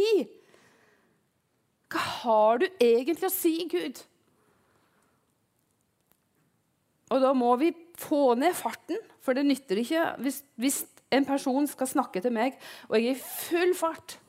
Hva 1.92 2.06
har 2.22 2.62
du 2.62 2.68
egentlig 2.80 3.28
å 3.28 3.34
si, 3.34 3.54
Gud? 3.70 4.00
Og 7.10 7.22
da 7.26 7.34
må 7.36 7.52
vi 7.60 7.74
få 8.00 8.38
ned 8.40 8.56
farten, 8.58 9.02
for 9.26 9.36
det 9.36 9.44
nytter 9.50 9.82
ikke 9.82 10.06
hvis, 10.24 10.40
hvis 10.62 10.80
en 11.14 11.26
person 11.28 11.68
skal 11.68 11.90
snakke 11.90 12.22
til 12.24 12.34
meg, 12.34 12.58
og 12.88 12.98
jeg 12.98 13.12
er 13.12 13.18
i 13.18 13.24
full 13.26 13.76
fart 13.78 14.20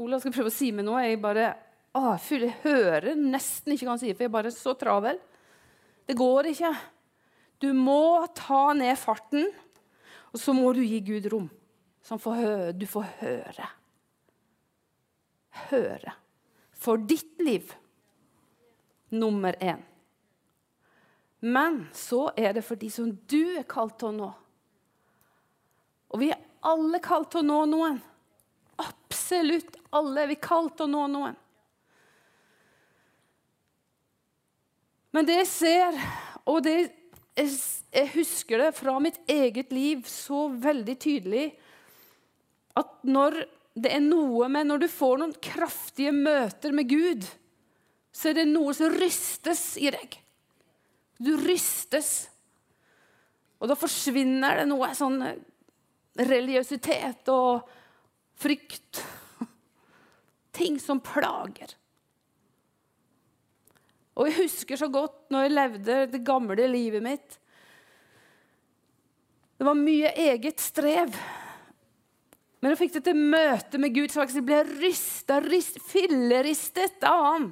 Olav 0.00 0.22
skal 0.22 0.32
prøve 0.34 0.50
å 0.50 0.54
si 0.54 0.72
meg 0.74 0.88
noe. 0.88 1.04
Jeg 1.04 1.20
bare 1.22 1.52
å, 1.94 2.16
full, 2.18 2.48
jeg 2.48 2.56
hører 2.64 3.12
nesten 3.14 3.74
ikke 3.74 3.86
hva 3.86 3.92
han 3.94 4.00
sier, 4.02 4.16
for 4.16 4.24
jeg 4.24 4.30
er 4.32 4.38
bare 4.40 4.50
så 4.50 4.72
travel. 4.78 5.20
Det 6.04 6.16
går 6.18 6.50
ikke. 6.52 6.72
Du 7.62 7.70
må 7.72 8.26
ta 8.36 8.74
ned 8.76 8.96
farten, 9.00 9.46
og 10.34 10.40
så 10.40 10.52
må 10.56 10.72
du 10.76 10.82
gi 10.84 11.00
Gud 11.04 11.30
rom. 11.32 11.48
Så 12.04 12.18
får 12.20 12.74
du 12.76 12.84
får 12.88 13.06
høre. 13.22 13.68
Høre. 15.70 16.14
For 16.76 17.00
ditt 17.00 17.40
liv 17.40 17.72
nummer 19.14 19.56
én. 19.62 19.80
Men 21.44 21.86
så 21.92 22.30
er 22.36 22.52
det 22.56 22.64
for 22.64 22.80
de 22.80 22.90
som 22.92 23.10
du 23.28 23.56
er 23.58 23.66
kalt 23.68 23.98
til 24.00 24.10
å 24.10 24.16
nå. 24.16 24.28
Og 26.12 26.20
vi 26.20 26.30
er 26.32 26.40
alle 26.64 27.00
kalt 27.04 27.32
til 27.32 27.44
å 27.44 27.48
nå 27.48 27.60
noen. 27.68 27.98
Absolutt 28.80 29.76
alle 29.94 30.24
er 30.24 30.30
vi 30.32 30.38
kalt 30.40 30.76
til 30.78 30.88
å 30.88 30.92
nå 30.92 31.06
noen. 31.12 31.36
Men 35.14 35.28
det 35.28 35.38
jeg 35.44 35.50
ser, 35.50 35.98
og 36.50 36.64
det 36.66 36.74
jeg, 37.34 37.50
jeg 37.94 38.10
husker 38.14 38.62
det 38.62 38.72
fra 38.76 38.96
mitt 39.02 39.20
eget 39.30 39.70
liv 39.74 40.02
så 40.10 40.48
veldig 40.50 40.96
tydelig, 41.02 41.46
at 42.78 42.90
når 43.06 43.44
det 43.74 43.90
er 43.90 44.02
noe 44.02 44.46
med 44.50 44.68
Når 44.68 44.84
du 44.84 44.86
får 44.90 45.16
noen 45.18 45.32
kraftige 45.42 46.12
møter 46.14 46.74
med 46.74 46.86
Gud, 46.86 47.24
så 48.14 48.30
er 48.30 48.38
det 48.38 48.44
noe 48.46 48.74
som 48.74 48.94
rystes 48.94 49.74
i 49.82 49.90
deg. 49.90 50.14
Du 51.18 51.34
rystes. 51.40 52.28
Og 53.58 53.70
da 53.70 53.74
forsvinner 53.78 54.60
det 54.60 54.68
noe 54.70 54.92
sånn 54.94 55.18
eh, 55.26 55.40
religiøsitet 56.22 57.30
og 57.34 57.66
frykt. 58.38 59.02
Ting 60.58 60.78
som 60.78 61.02
plager. 61.02 61.74
Og 64.14 64.28
jeg 64.28 64.44
husker 64.44 64.78
så 64.78 64.88
godt 64.92 65.32
når 65.34 65.46
jeg 65.46 65.54
levde 65.54 65.96
det 66.12 66.20
gamle 66.26 66.68
livet 66.70 67.02
mitt. 67.02 67.38
Det 69.58 69.66
var 69.66 69.78
mye 69.78 70.12
eget 70.26 70.62
strev. 70.62 71.14
Men 72.62 72.72
jeg 72.72 72.80
fikk 72.80 72.94
dette 72.98 73.14
møte 73.18 73.78
med 73.80 73.94
Gud, 73.94 74.12
så 74.12 74.24
jeg 74.24 74.46
ble 74.46 74.62
rysta, 74.70 75.40
rist, 75.44 75.80
filleristet 75.84 77.02
av 77.06 77.26
ham. 77.26 77.50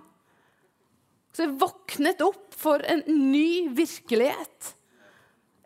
Så 1.33 1.47
jeg 1.47 1.59
våknet 1.61 2.23
opp 2.25 2.55
for 2.57 2.83
en 2.85 3.03
ny 3.09 3.69
virkelighet. 3.75 4.73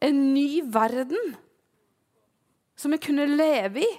En 0.03 0.19
ny 0.35 0.63
verden 0.73 1.37
som 2.77 2.93
jeg 2.95 3.05
kunne 3.07 3.29
leve 3.31 3.85
i. 3.85 3.93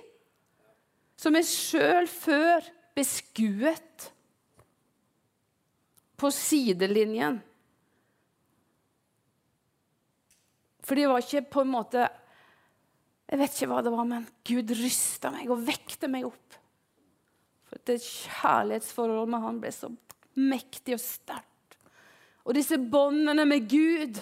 Som 1.18 1.36
jeg 1.40 1.50
sjøl 1.50 2.10
før 2.12 2.68
beskuet 2.98 4.12
på 6.18 6.32
sidelinjen. 6.34 7.40
For 10.88 10.98
det 10.98 11.10
var 11.10 11.22
ikke 11.22 11.44
på 11.52 11.66
en 11.66 11.74
måte 11.74 12.08
Jeg 13.28 13.42
vet 13.42 13.56
ikke 13.58 13.68
hva 13.74 13.82
det 13.84 13.92
var, 13.92 14.06
men 14.08 14.24
Gud 14.48 14.72
rysta 14.80 15.34
meg 15.34 15.50
og 15.52 15.66
vekte 15.68 16.08
meg 16.08 16.30
opp. 16.30 16.58
For 17.68 17.82
det 17.90 17.98
kjærlighetsforholdet 18.00 19.34
med 19.34 19.44
han 19.44 19.60
ble 19.60 19.72
så 19.76 19.90
mektig 20.40 20.96
og 20.96 21.02
sterkt. 21.04 21.76
Og 22.48 22.56
disse 22.56 22.80
båndene 22.80 23.44
med 23.44 23.68
Gud, 23.68 24.22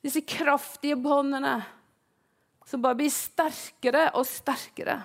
disse 0.00 0.24
kraftige 0.24 0.96
båndene 0.96 1.58
som 2.64 2.80
bare 2.80 2.96
blir 3.02 3.12
sterkere 3.12 4.06
og 4.16 4.24
sterkere. 4.24 4.96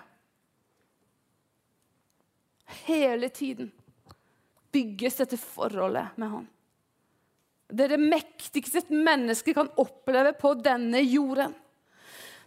Hele 2.87 3.27
tiden 3.35 3.74
bygges 4.75 5.21
dette 5.23 5.39
forholdet 5.39 6.19
med 6.19 6.33
Han. 6.33 6.47
Det 7.65 7.87
er 7.87 7.95
det 7.95 8.03
mektigste 8.11 8.83
et 8.83 8.91
menneske 8.93 9.55
kan 9.57 9.71
oppleve 9.81 10.35
på 10.37 10.53
denne 10.61 11.01
jorden. 11.01 11.55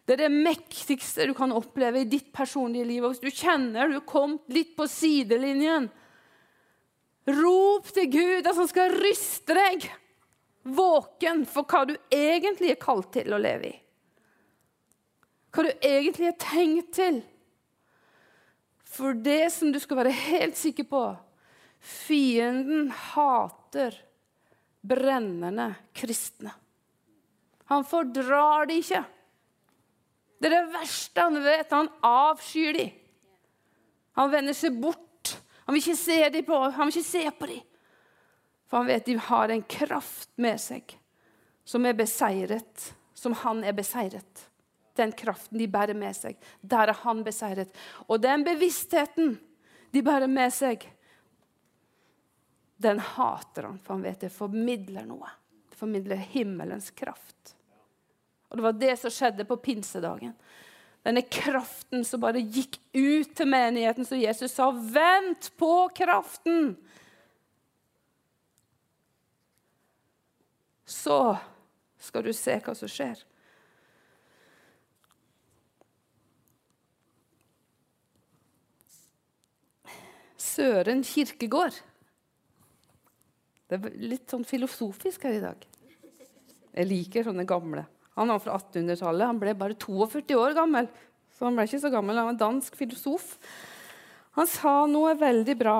Det 0.06 0.14
er 0.14 0.28
det 0.28 0.32
mektigste 0.32 1.26
du 1.28 1.34
kan 1.36 1.50
oppleve 1.52 2.04
i 2.04 2.08
ditt 2.08 2.30
personlige 2.32 2.86
liv. 2.88 3.02
Og 3.02 3.12
hvis 3.16 3.24
du 3.24 3.34
kjenner 3.34 3.90
du 3.90 3.98
har 3.98 4.06
kommet 4.08 4.54
litt 4.54 4.76
på 4.78 4.86
sidelinjen, 4.88 5.90
Rop 7.28 7.90
til 7.92 8.08
Gud 8.08 8.46
at 8.46 8.56
han 8.56 8.68
skal 8.70 8.94
ryste 9.02 9.56
deg 9.56 9.84
våken 10.68 11.44
for 11.48 11.68
hva 11.68 11.84
du 11.88 11.94
egentlig 12.14 12.72
er 12.72 12.80
kalt 12.80 13.10
til 13.12 13.34
å 13.34 13.40
leve 13.40 13.68
i. 13.68 13.74
Hva 15.52 15.64
du 15.66 15.72
egentlig 15.84 16.30
er 16.30 16.38
tenkt 16.40 16.94
til. 16.96 17.20
For 18.88 19.16
det 19.16 19.50
som 19.52 19.72
du 19.72 19.80
skal 19.82 20.00
være 20.00 20.14
helt 20.16 20.56
sikker 20.56 20.88
på 20.88 21.02
Fienden 21.80 22.90
hater 22.90 23.94
brennende 24.80 25.74
kristne. 25.92 26.52
Han 27.68 27.84
fordrar 27.84 28.66
de 28.66 28.78
ikke. 28.80 29.02
Det 30.38 30.48
er 30.48 30.54
det 30.56 30.72
verste 30.72 31.26
han 31.26 31.42
vet. 31.44 31.74
Han 31.74 31.90
avskyr 32.04 32.72
de. 32.78 32.86
Han 34.18 34.30
vender 34.32 34.56
seg 34.56 34.78
bort 34.80 35.04
han 35.68 35.76
vil 35.76 35.82
ikke 35.82 36.00
se 36.00 36.28
de 36.32 36.40
på, 36.48 36.58
han 36.72 36.88
vil 36.88 36.96
ikke 36.96 37.04
se 37.04 37.30
på 37.36 37.46
de. 37.50 37.58
For 38.70 38.80
han 38.80 38.86
vet 38.88 39.04
de 39.04 39.16
har 39.20 39.52
en 39.52 39.64
kraft 39.68 40.30
med 40.40 40.56
seg 40.62 40.94
som 41.68 41.84
er 41.84 41.96
beseiret, 41.98 42.86
som 43.12 43.34
han 43.42 43.60
er 43.60 43.76
beseiret. 43.76 44.46
Den 44.96 45.12
kraften 45.12 45.60
de 45.60 45.66
bærer 45.68 45.92
med 45.92 46.16
seg. 46.16 46.38
Der 46.64 46.88
er 46.88 46.96
han 47.02 47.20
beseiret. 47.26 47.68
Og 48.08 48.16
den 48.24 48.46
bevisstheten 48.48 49.34
de 49.92 50.02
bærer 50.06 50.24
med 50.32 50.56
seg, 50.56 50.88
den 52.78 53.00
hater 53.02 53.62
han, 53.62 53.78
for 53.82 53.94
han 53.94 54.02
vet 54.06 54.20
det 54.22 54.30
formidler 54.30 55.06
noe. 55.06 55.30
Det 55.70 55.78
formidler 55.80 56.20
himmelens 56.30 56.90
kraft. 56.94 57.54
Og 58.48 58.56
det 58.56 58.64
var 58.64 58.76
det 58.78 58.94
som 59.00 59.12
skjedde 59.12 59.46
på 59.48 59.58
pinsedagen. 59.60 60.34
Denne 61.02 61.22
kraften 61.26 62.04
som 62.06 62.22
bare 62.22 62.42
gikk 62.42 62.78
ut 62.94 63.34
til 63.34 63.50
menigheten, 63.50 64.06
så 64.06 64.18
Jesus 64.18 64.54
sa, 64.54 64.70
'Vent 64.70 65.50
på 65.56 65.88
kraften'. 65.94 66.76
Så 70.86 71.38
skal 71.98 72.22
du 72.22 72.32
se 72.32 72.60
hva 72.60 72.74
som 72.74 72.88
skjer. 72.88 73.24
Søren 80.36 81.04
Kirkegård. 81.04 81.87
Det 83.68 83.76
er 83.78 83.96
litt 84.00 84.32
sånn 84.32 84.46
filosofisk 84.48 85.26
her 85.28 85.36
i 85.36 85.42
dag. 85.44 85.64
Jeg 86.72 86.88
liker 86.88 87.26
sånne 87.26 87.44
gamle. 87.48 87.84
Han 88.18 88.32
var 88.32 88.40
fra 88.42 88.56
1800-tallet. 88.56 89.28
Han 89.28 89.40
ble 89.42 89.54
bare 89.58 89.76
42 89.78 90.38
år 90.38 90.56
gammel. 90.56 90.88
Så 91.36 91.46
han 91.46 91.58
ble 91.58 91.66
ikke 91.68 91.82
så 91.82 91.90
gammel. 91.92 92.18
Han 92.18 92.32
var 92.32 92.40
dansk 92.40 92.78
filosof. 92.78 93.34
Han 94.38 94.48
sa 94.50 94.72
noe 94.90 95.12
veldig 95.18 95.56
bra. 95.58 95.76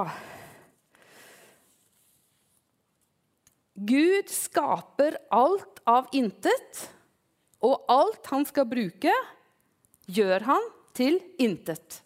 Gud 3.88 4.30
skaper 4.30 5.16
alt 5.30 5.80
av 5.86 6.08
intet, 6.18 6.84
og 7.62 7.86
alt 7.90 8.26
han 8.32 8.46
skal 8.48 8.66
bruke, 8.70 9.12
gjør 10.10 10.46
han 10.48 10.70
til 10.98 11.20
intet. 11.38 12.00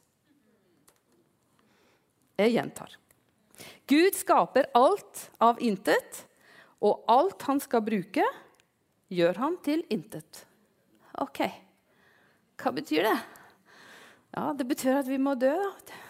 Jeg 2.37 2.53
gjentar. 2.59 3.02
Gud 3.91 4.17
skaper 4.17 4.71
alt 4.79 5.27
av 5.43 5.61
intet, 5.63 6.25
og 6.83 7.05
alt 7.11 7.45
han 7.47 7.61
skal 7.63 7.85
bruke, 7.87 8.25
gjør 9.13 9.39
han 9.39 9.59
til 9.65 9.85
intet. 9.93 10.45
OK. 11.21 11.45
Hva 12.63 12.73
betyr 12.75 13.07
det? 13.07 13.19
Ja, 14.33 14.53
Det 14.57 14.67
betyr 14.67 15.01
at 15.03 15.09
vi 15.09 15.19
må 15.19 15.35
dø. 15.35 15.53
da. 15.53 16.01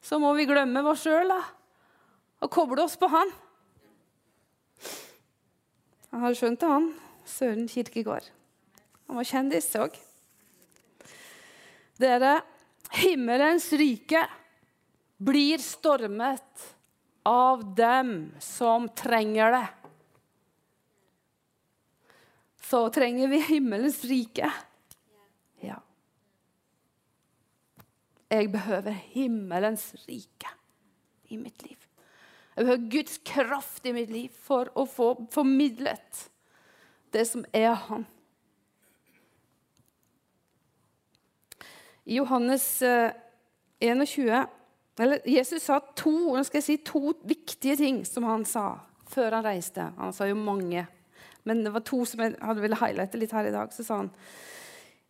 Så 0.00 0.18
må 0.18 0.32
vi 0.34 0.46
glemme 0.48 0.80
oss 0.88 1.02
sjøl 1.04 1.30
og 1.30 2.50
koble 2.50 2.82
oss 2.82 2.96
på 2.96 3.08
han. 3.10 3.30
Han 6.10 6.24
har 6.24 6.34
skjønt 6.34 6.60
det, 6.60 6.68
han. 6.70 6.88
Søren 7.26 7.68
Kirkegård. 7.68 8.24
Han 9.06 9.18
var 9.20 9.28
kjendis 9.28 9.68
òg. 9.78 9.98
Dere, 12.00 12.40
himmelens 12.96 13.68
rike 13.76 14.24
blir 15.20 15.58
stormet 15.58 16.76
av 17.22 17.74
dem 17.74 18.32
som 18.38 18.88
trenger 18.88 19.52
det. 19.52 19.66
Så 22.60 22.88
trenger 22.90 23.28
vi 23.28 23.40
himmelens 23.40 24.04
rike. 24.04 24.52
Ja. 25.60 25.76
Jeg 28.32 28.48
behøver 28.52 28.96
himmelens 29.12 29.90
rike 30.06 30.48
i 31.28 31.36
mitt 31.36 31.66
liv. 31.66 31.76
Jeg 32.56 32.64
behøver 32.64 32.86
Guds 32.94 33.18
kraft 33.18 33.86
i 33.86 33.92
mitt 33.92 34.08
liv 34.10 34.32
for 34.46 34.70
å 34.72 34.86
få 34.88 35.10
formidlet 35.34 36.22
det 37.12 37.26
som 37.28 37.44
er 37.52 37.74
Han. 37.90 38.06
I 42.08 42.16
Johannes 42.16 42.64
21 42.80 44.00
eh, 44.08 44.48
eller 45.00 45.28
Jesus 45.28 45.64
sa 45.64 45.80
to, 45.96 46.12
si, 46.44 46.76
to 46.84 47.14
viktige 47.22 47.76
ting 47.76 48.04
som 48.04 48.26
han 48.28 48.44
sa 48.44 48.80
før 49.10 49.38
han 49.38 49.46
reiste. 49.46 49.90
Han 49.96 50.12
sa 50.14 50.28
jo 50.28 50.38
mange, 50.38 50.84
men 51.48 51.64
det 51.64 51.72
var 51.74 51.84
to 51.86 52.02
som 52.06 52.22
jeg 52.24 52.36
hadde 52.40 52.62
ville 52.62 52.78
highlighte 52.78 53.20
litt 53.20 53.34
her 53.34 53.48
i 53.48 53.54
dag. 53.54 53.72
Så 53.74 53.86
sa 53.86 54.02
han 54.02 54.10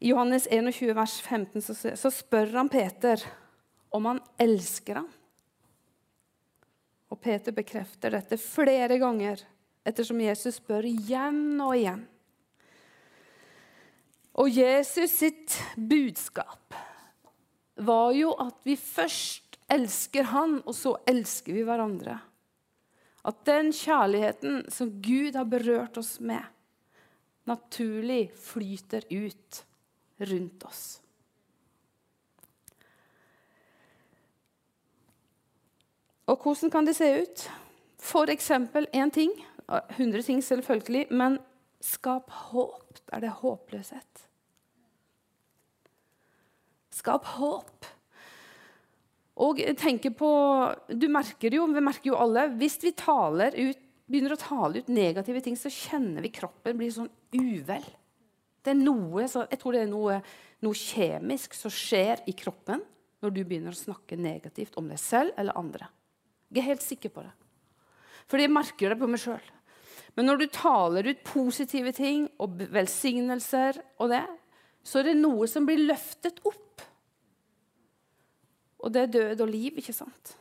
i 0.01 0.13
Johannes 0.13 0.47
21, 0.49 0.95
vers 0.97 1.19
15 1.21 1.65
så, 1.65 1.75
så 1.77 2.13
spør 2.15 2.55
han 2.55 2.71
Peter 2.73 3.21
om 3.93 4.07
han 4.09 4.23
elsker 4.41 5.03
ham. 5.03 5.11
Og 7.11 7.19
Peter 7.21 7.53
bekrefter 7.53 8.15
dette 8.15 8.39
flere 8.41 8.97
ganger 9.03 9.43
ettersom 9.87 10.23
Jesus 10.23 10.61
spør 10.61 10.87
igjen 10.87 11.59
og 11.61 11.75
igjen. 11.75 12.07
Og 14.41 14.49
Jesus 14.55 15.19
sitt 15.19 15.59
budskap 15.75 16.79
var 17.81 18.13
jo 18.15 18.31
at 18.41 18.61
vi 18.65 18.77
først 18.79 19.50
elsker 19.71 20.31
Han, 20.33 20.61
og 20.67 20.75
så 20.77 20.97
elsker 21.09 21.57
vi 21.57 21.65
hverandre. 21.67 22.19
At 23.27 23.43
den 23.45 23.73
kjærligheten 23.77 24.65
som 24.73 24.95
Gud 25.05 25.37
har 25.37 25.49
berørt 25.49 25.99
oss 26.01 26.17
med, 26.25 26.43
naturlig 27.49 28.31
flyter 28.37 29.05
ut 29.11 29.63
rundt 30.31 30.65
oss. 30.69 30.85
Og 36.31 36.39
hvordan 36.39 36.71
kan 36.71 36.87
det 36.87 36.95
se 36.97 37.09
ut? 37.23 37.47
For 38.01 38.31
eksempel 38.31 38.87
én 38.95 39.11
ting. 39.11 39.33
100 39.69 40.23
ting, 40.23 40.45
selvfølgelig. 40.45 41.07
Men 41.11 41.39
skap 41.81 42.31
håp 42.31 43.01
der 43.11 43.21
det 43.25 43.31
er 43.31 43.41
håpløshet. 43.43 44.27
Skap 46.95 47.25
håp. 47.25 47.87
Og 49.41 49.61
tenker 49.81 50.13
på, 50.13 50.31
du 50.93 51.07
merker 51.13 51.55
jo, 51.57 51.67
Vi 51.73 51.81
merker 51.81 52.11
jo 52.11 52.19
alle 52.21 52.49
Hvis 52.61 52.79
vi 52.83 52.93
ut, 52.93 53.81
begynner 54.11 54.35
å 54.35 54.41
tale 54.41 54.83
ut 54.83 54.89
negative 54.91 55.41
ting, 55.41 55.57
så 55.57 55.71
kjenner 55.71 56.23
vi 56.23 56.33
kroppen 56.35 56.77
blir 56.77 56.91
sånn 56.91 57.11
uvel. 57.33 57.85
Det 58.61 58.73
er 58.73 58.81
noe, 58.81 59.23
jeg 59.23 59.61
tror 59.61 59.77
det 59.77 59.85
er 59.85 59.93
noe, 59.93 60.19
noe 60.61 60.77
kjemisk 60.77 61.55
som 61.57 61.73
skjer 61.73 62.25
i 62.29 62.35
kroppen 62.37 62.83
når 63.23 63.33
du 63.37 63.41
begynner 63.45 63.77
å 63.77 63.79
snakke 63.79 64.19
negativt 64.19 64.77
om 64.81 64.91
deg 64.91 64.99
selv 65.01 65.33
eller 65.39 65.57
andre. 65.57 65.89
Jeg 66.51 66.65
er 66.65 66.69
helt 66.73 66.85
sikker 66.85 67.15
på 67.15 67.23
det. 67.23 67.33
Fordi 68.31 68.47
jeg 68.47 68.55
merker 68.55 68.93
det 68.93 68.99
på 69.01 69.09
meg 69.11 69.23
sjøl. 69.23 69.47
Men 70.17 70.27
når 70.27 70.41
du 70.41 70.47
taler 70.53 71.07
ut 71.07 71.25
positive 71.27 71.93
ting 71.95 72.27
og 72.43 72.59
velsignelser, 72.75 73.79
og 74.03 74.11
det, 74.13 74.25
så 74.83 75.01
er 75.01 75.11
det 75.11 75.21
noe 75.21 75.47
som 75.51 75.67
blir 75.69 75.83
løftet 75.87 76.41
opp. 76.49 76.83
Og 78.81 78.93
det 78.93 79.03
er 79.03 79.15
død 79.17 79.45
og 79.45 79.51
liv, 79.53 79.81
ikke 79.81 79.95
sant? 79.95 80.37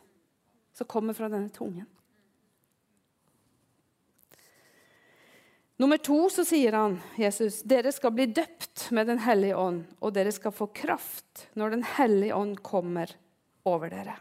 Som 0.75 0.87
kommer 0.87 1.17
fra 1.17 1.29
denne 1.31 1.51
tungen. 1.53 1.87
Nummer 5.79 5.99
to 6.03 6.25
så 6.27 6.43
sier 6.43 6.75
han, 6.75 6.97
Jesus, 7.15 7.61
dere 7.63 7.93
skal 7.95 8.11
bli 8.11 8.25
døpt 8.35 8.89
med 8.91 9.07
Den 9.07 9.21
hellige 9.23 9.55
ånd, 9.55 9.85
og 10.03 10.11
dere 10.15 10.33
skal 10.35 10.51
få 10.51 10.67
kraft 10.75 11.45
når 11.55 11.77
Den 11.77 11.85
hellige 11.95 12.35
ånd 12.35 12.57
kommer 12.59 13.15
over 13.63 13.87
dere. 13.93 14.17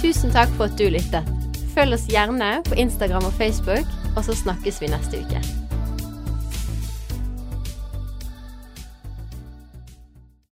Tusen 0.00 0.32
takk 0.34 0.50
for 0.56 0.66
at 0.66 0.80
du 0.80 0.88
lyttet. 0.88 1.28
Følg 1.76 1.94
oss 1.96 2.08
gjerne 2.10 2.54
på 2.66 2.80
Instagram 2.80 3.28
og 3.28 3.36
Facebook, 3.36 3.98
og 4.16 4.24
så 4.24 4.36
snakkes 4.42 4.80
vi 4.82 4.90
neste 4.92 5.20
uke. 5.20 5.61